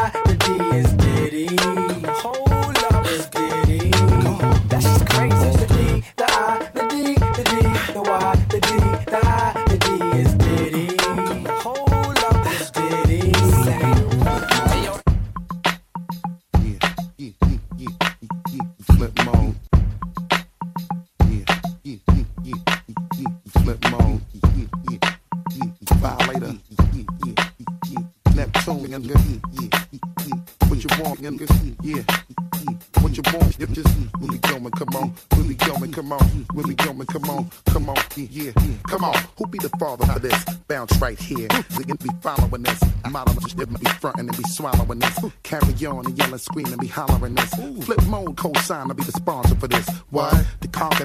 following 42.52 42.62
this. 42.62 42.80
Model 43.10 43.34
just 43.34 43.56
be 43.56 43.64
fronting 44.00 44.28
and 44.28 44.36
be 44.36 44.44
swallowing 44.44 44.98
this. 44.98 45.18
Carry 45.42 45.86
on 45.86 46.06
and 46.06 46.18
yelling, 46.18 46.38
screaming, 46.38 46.72
and 46.72 46.80
be 46.80 46.86
hollering 46.86 47.34
this. 47.34 47.52
Flipmode 47.54 48.36
co-sign, 48.36 48.88
I'll 48.88 48.94
be 48.94 49.04
the 49.04 49.12
sponsor 49.12 49.54
for 49.56 49.68
this. 49.68 49.88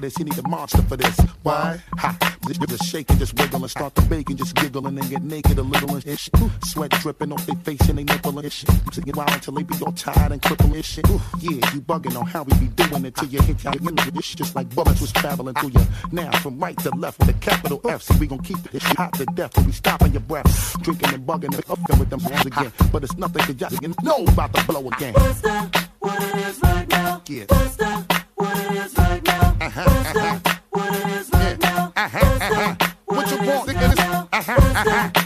To 0.08 0.14
this, 0.14 0.20
you 0.20 0.26
need 0.26 0.38
a 0.38 0.47
monster 0.47 0.82
for 0.84 0.95
this. 0.95 1.20
Why? 1.43 1.82
Ha! 1.97 2.38
Just, 2.47 2.86
shake 2.86 3.10
and 3.10 3.20
just 3.20 3.34
wiggle 3.38 3.62
and 3.62 3.70
start 3.70 3.93
to 3.95 4.01
bake 4.03 4.30
and 4.30 4.38
just 4.38 4.55
giggle 4.55 4.88
and 4.88 4.97
then 4.97 5.10
get 5.10 5.22
naked 5.22 5.58
a 5.58 5.62
little 5.62 5.95
and 5.95 6.03
shit. 6.03 6.32
Sweat 6.64 6.91
dripping 6.91 7.34
off 7.34 7.45
their 7.45 7.58
face 7.58 7.82
and 7.89 7.97
they 7.97 8.05
nipple 8.05 8.39
and 8.39 8.51
shit. 8.51 8.70
So 8.93 9.01
get 9.01 9.18
wild 9.18 9.32
until 9.32 9.55
they 9.55 9.64
be 9.64 9.76
all 9.86 9.91
tired 9.91 10.32
and 10.32 10.41
crippled 10.41 10.74
and 10.74 10.86
shit. 10.86 11.05
Yeah, 11.10 11.74
you 11.74 11.82
bugging 11.82 12.18
on 12.18 12.26
how 12.26 12.43
we 12.43 12.58
be 12.58 12.68
doing 12.68 13.03
it 13.05 13.16
till 13.16 13.28
you 13.28 13.41
hit 13.41 13.64
your 13.64 13.74
It's 14.16 14.36
just 14.36 14.55
like 14.55 14.74
bullets 14.74 15.01
was 15.01 15.12
traveling 15.12 15.55
through 15.55 15.72
you. 15.72 15.86
Now 16.14 16.32
from 16.38 16.58
right 16.58 16.78
to 16.80 16.89
left 16.91 17.20
with 17.20 17.30
a 17.30 17.34
capital 17.34 17.82
F. 17.89 18.03
So 18.03 18.16
we 18.18 18.28
gon' 18.28 18.39
keep 18.39 18.60
this 18.72 18.84
shit 18.84 18.95
hot 18.95 19.14
to 19.16 19.26
death 19.26 19.53
till 19.55 19.66
we 19.66 19.74
stopping 19.74 20.14
your 20.14 20.22
breath. 20.22 20.82
Drinking 20.84 21.16
and 21.16 21.28
bugging 21.28 21.53
and 21.53 21.70
up 21.70 21.99
with 21.99 22.10
them 22.10 22.22
hands 22.22 22.45
again. 22.45 22.72
But 22.93 23.03
it's 23.03 23.18
nothing 23.18 23.43
cause 23.43 23.60
y'all 23.60 23.93
know 24.03 24.24
about 24.32 24.53
to 24.53 24.64
blow 24.66 24.88
again. 24.88 25.14
What's 25.14 25.41
that? 25.41 25.89
What 25.99 26.24
it 26.24 26.36
is 26.47 26.62
right 26.62 26.88
now? 26.88 27.22
Yeah. 27.28 27.45
What's 27.49 27.76
that? 27.76 28.16
What 30.88 30.96
it 30.96 31.08
is 31.20 31.30
right 31.34 31.60
now? 31.60 31.92
Uh-huh, 31.98 32.18
uh-huh. 32.18 32.94
What 33.08 33.30
you 33.30 33.38
want? 33.46 33.70
Nigga, 33.70 35.12
this, 35.12 35.16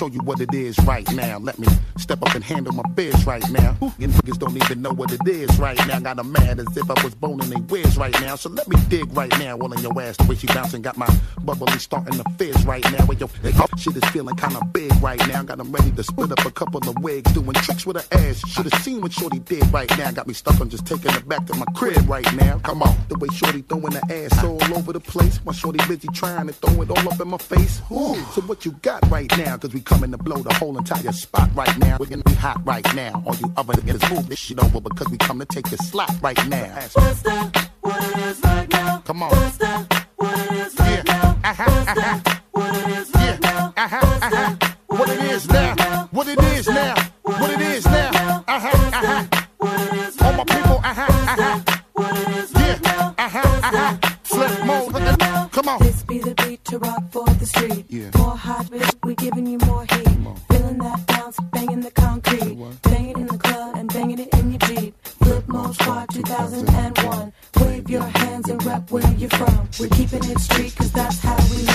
show 0.00 0.06
you 0.06 0.20
what 0.20 0.40
it 0.40 0.54
is 0.54 0.78
right 0.86 1.06
now. 1.12 1.38
Let 1.38 1.58
me 1.58 1.68
step 1.98 2.22
up 2.22 2.34
and 2.34 2.42
handle 2.42 2.72
my 2.72 2.82
biz 2.94 3.26
right 3.26 3.44
now. 3.50 3.76
You 3.98 4.08
niggas 4.08 4.38
don't 4.38 4.56
even 4.56 4.80
know 4.80 4.92
what 4.92 5.12
it 5.12 5.20
is 5.28 5.58
right 5.58 5.76
now. 5.86 6.00
Got 6.00 6.18
'em 6.18 6.32
mad 6.32 6.58
as 6.58 6.74
if 6.74 6.90
I 6.90 7.04
was 7.04 7.14
boning 7.14 7.50
they 7.50 7.60
whiz 7.70 7.98
right 7.98 8.18
now. 8.22 8.34
So 8.36 8.48
let 8.48 8.66
me 8.66 8.76
dig 8.88 9.14
right 9.14 9.30
now. 9.38 9.58
All 9.58 9.70
in 9.74 9.80
your 9.82 10.00
ass, 10.00 10.16
the 10.16 10.24
way 10.24 10.36
she 10.36 10.46
bouncing, 10.46 10.80
got 10.80 10.96
my 10.96 11.08
bubbly 11.42 11.78
starting 11.78 12.14
to 12.14 12.24
fizz 12.38 12.64
right 12.64 12.84
now. 12.92 13.04
With 13.04 13.20
your 13.20 13.28
shit 13.76 13.94
is 13.94 14.04
feeling 14.10 14.36
kinda 14.36 14.60
big 14.72 14.90
right 15.02 15.20
now. 15.28 15.42
Got 15.42 15.60
'em 15.60 15.70
ready 15.70 15.90
to 15.90 16.02
split 16.02 16.32
up 16.32 16.46
a 16.46 16.50
couple 16.50 16.80
of 16.88 16.96
wigs, 17.02 17.30
doing 17.32 17.52
tricks 17.52 17.84
with 17.84 17.96
her 18.00 18.06
ass. 18.18 18.38
Should've 18.48 18.82
seen 18.82 19.02
what 19.02 19.12
Shorty 19.12 19.40
did 19.40 19.70
right 19.70 19.90
now. 19.98 20.10
Got 20.12 20.26
me 20.28 20.32
stuck 20.32 20.58
on 20.62 20.70
just 20.70 20.86
taking 20.86 21.12
her 21.12 21.20
back 21.32 21.44
to 21.48 21.54
my 21.56 21.66
crib 21.74 22.08
right 22.08 22.30
now. 22.36 22.58
Come 22.62 22.82
on, 22.82 22.96
the 23.10 23.18
way 23.18 23.28
Shorty 23.34 23.60
throwing 23.68 23.92
her 23.92 24.06
ass 24.08 24.42
all 24.42 24.62
over 24.78 24.94
the 24.94 25.00
place. 25.00 25.40
My 25.44 25.52
Shorty 25.52 25.80
busy 25.86 26.08
trying 26.14 26.46
to 26.46 26.54
throw 26.54 26.80
it 26.80 26.90
all 26.90 27.06
up 27.12 27.20
in 27.20 27.28
my 27.28 27.36
face. 27.36 27.82
Ooh, 27.92 28.16
so 28.32 28.40
what 28.48 28.64
you 28.64 28.72
got 28.80 29.00
right 29.10 29.30
now? 29.36 29.58
Cause 29.58 29.74
we 29.74 29.82
coming 29.90 30.12
to 30.12 30.18
blow 30.18 30.36
the 30.36 30.54
whole 30.54 30.78
entire 30.78 31.12
spot 31.12 31.50
right 31.54 31.76
now. 31.78 31.96
We're 31.98 32.06
gonna 32.06 32.22
be 32.22 32.34
hot 32.34 32.64
right 32.64 32.86
now. 32.94 33.22
All 33.26 33.34
you 33.34 33.52
other 33.56 33.74
niggas 33.74 34.14
move 34.14 34.28
this 34.28 34.38
shit 34.38 34.58
over 34.62 34.80
because 34.80 35.08
we 35.08 35.18
come 35.18 35.40
to 35.40 35.44
take 35.44 35.68
your 35.70 35.78
slot 35.78 36.12
right 36.22 36.38
now. 36.48 36.74
What's 36.92 37.22
that? 37.22 37.70
What 37.80 38.04
it 38.04 38.18
is 38.18 38.40
right 38.44 38.68
now? 38.70 38.98
Come 39.04 39.22
on. 39.24 39.30
What's 39.30 39.56
that? 39.58 40.06
What 40.16 40.38
it 40.38 40.52
is 40.52 40.78
right 40.78 40.90
yeah. 40.90 41.12
now? 41.12 41.38
Uh-huh, 41.42 41.64
What's 41.66 41.88
uh-huh. 41.88 41.94
that? 42.00 42.42
What 42.52 42.76
it 42.76 42.88
is 42.98 43.10
right 43.14 43.24
yeah. 43.24 43.38
now? 43.40 43.74
Uh-huh, 43.76 44.06
What's 44.06 44.22
uh-huh. 44.22 44.74
What 44.86 45.08
it 45.10 45.20
is 45.32 45.48
uh-huh. 45.48 45.74
now? 45.74 46.08
What 46.12 46.28
it 46.28 46.38
is 46.38 46.68
now? 46.68 46.94
What 47.22 47.50
it 47.50 47.60
is 47.60 47.84
now? 47.84 48.44
Uh-huh. 48.46 49.26
What 49.58 49.80
it 49.80 49.92
is 49.94 50.22
All 50.22 50.32
my 50.32 50.44
people, 50.44 50.80
uh-huh, 50.84 51.06
uh-huh. 51.32 51.80
What 51.94 52.16
it 52.16 52.28
is 52.36 52.52
yeah. 52.54 53.14
Uh-huh, 53.18 53.60
uh-huh. 53.68 53.96
Flipmode, 54.22 55.50
Come 55.52 55.68
on. 55.68 55.78
This 55.82 56.02
be 56.04 56.18
the 56.20 56.34
beat 56.34 56.64
to 56.66 56.78
rock 56.78 57.02
for 57.10 57.26
the 57.26 57.46
street. 57.46 57.84
Yeah. 57.88 58.10
More 58.16 58.36
hot, 58.36 58.66
bitch 58.66 58.99
giving 59.20 59.46
you 59.46 59.58
more 59.66 59.84
heat. 59.84 60.08
Feeling 60.50 60.78
that 60.78 61.06
bounce, 61.06 61.36
banging 61.52 61.80
the 61.80 61.90
concrete. 61.90 62.56
Banging 62.82 63.18
in 63.20 63.26
the 63.26 63.38
club 63.38 63.76
and 63.76 63.92
banging 63.92 64.18
it 64.18 64.28
in 64.34 64.52
your 64.52 64.58
Jeep. 64.60 64.94
Flipmode 65.20 65.74
squad 65.74 66.06
2001. 66.10 67.32
Wave 67.60 67.90
your 67.90 68.02
hands 68.02 68.48
and 68.48 68.64
rep 68.64 68.90
where 68.90 69.12
you're 69.14 69.30
from. 69.30 69.68
We're 69.78 69.88
keeping 69.88 70.24
it 70.24 70.38
street, 70.40 70.74
cause 70.74 70.92
that's 70.92 71.20
how 71.20 71.36
we 71.50 71.69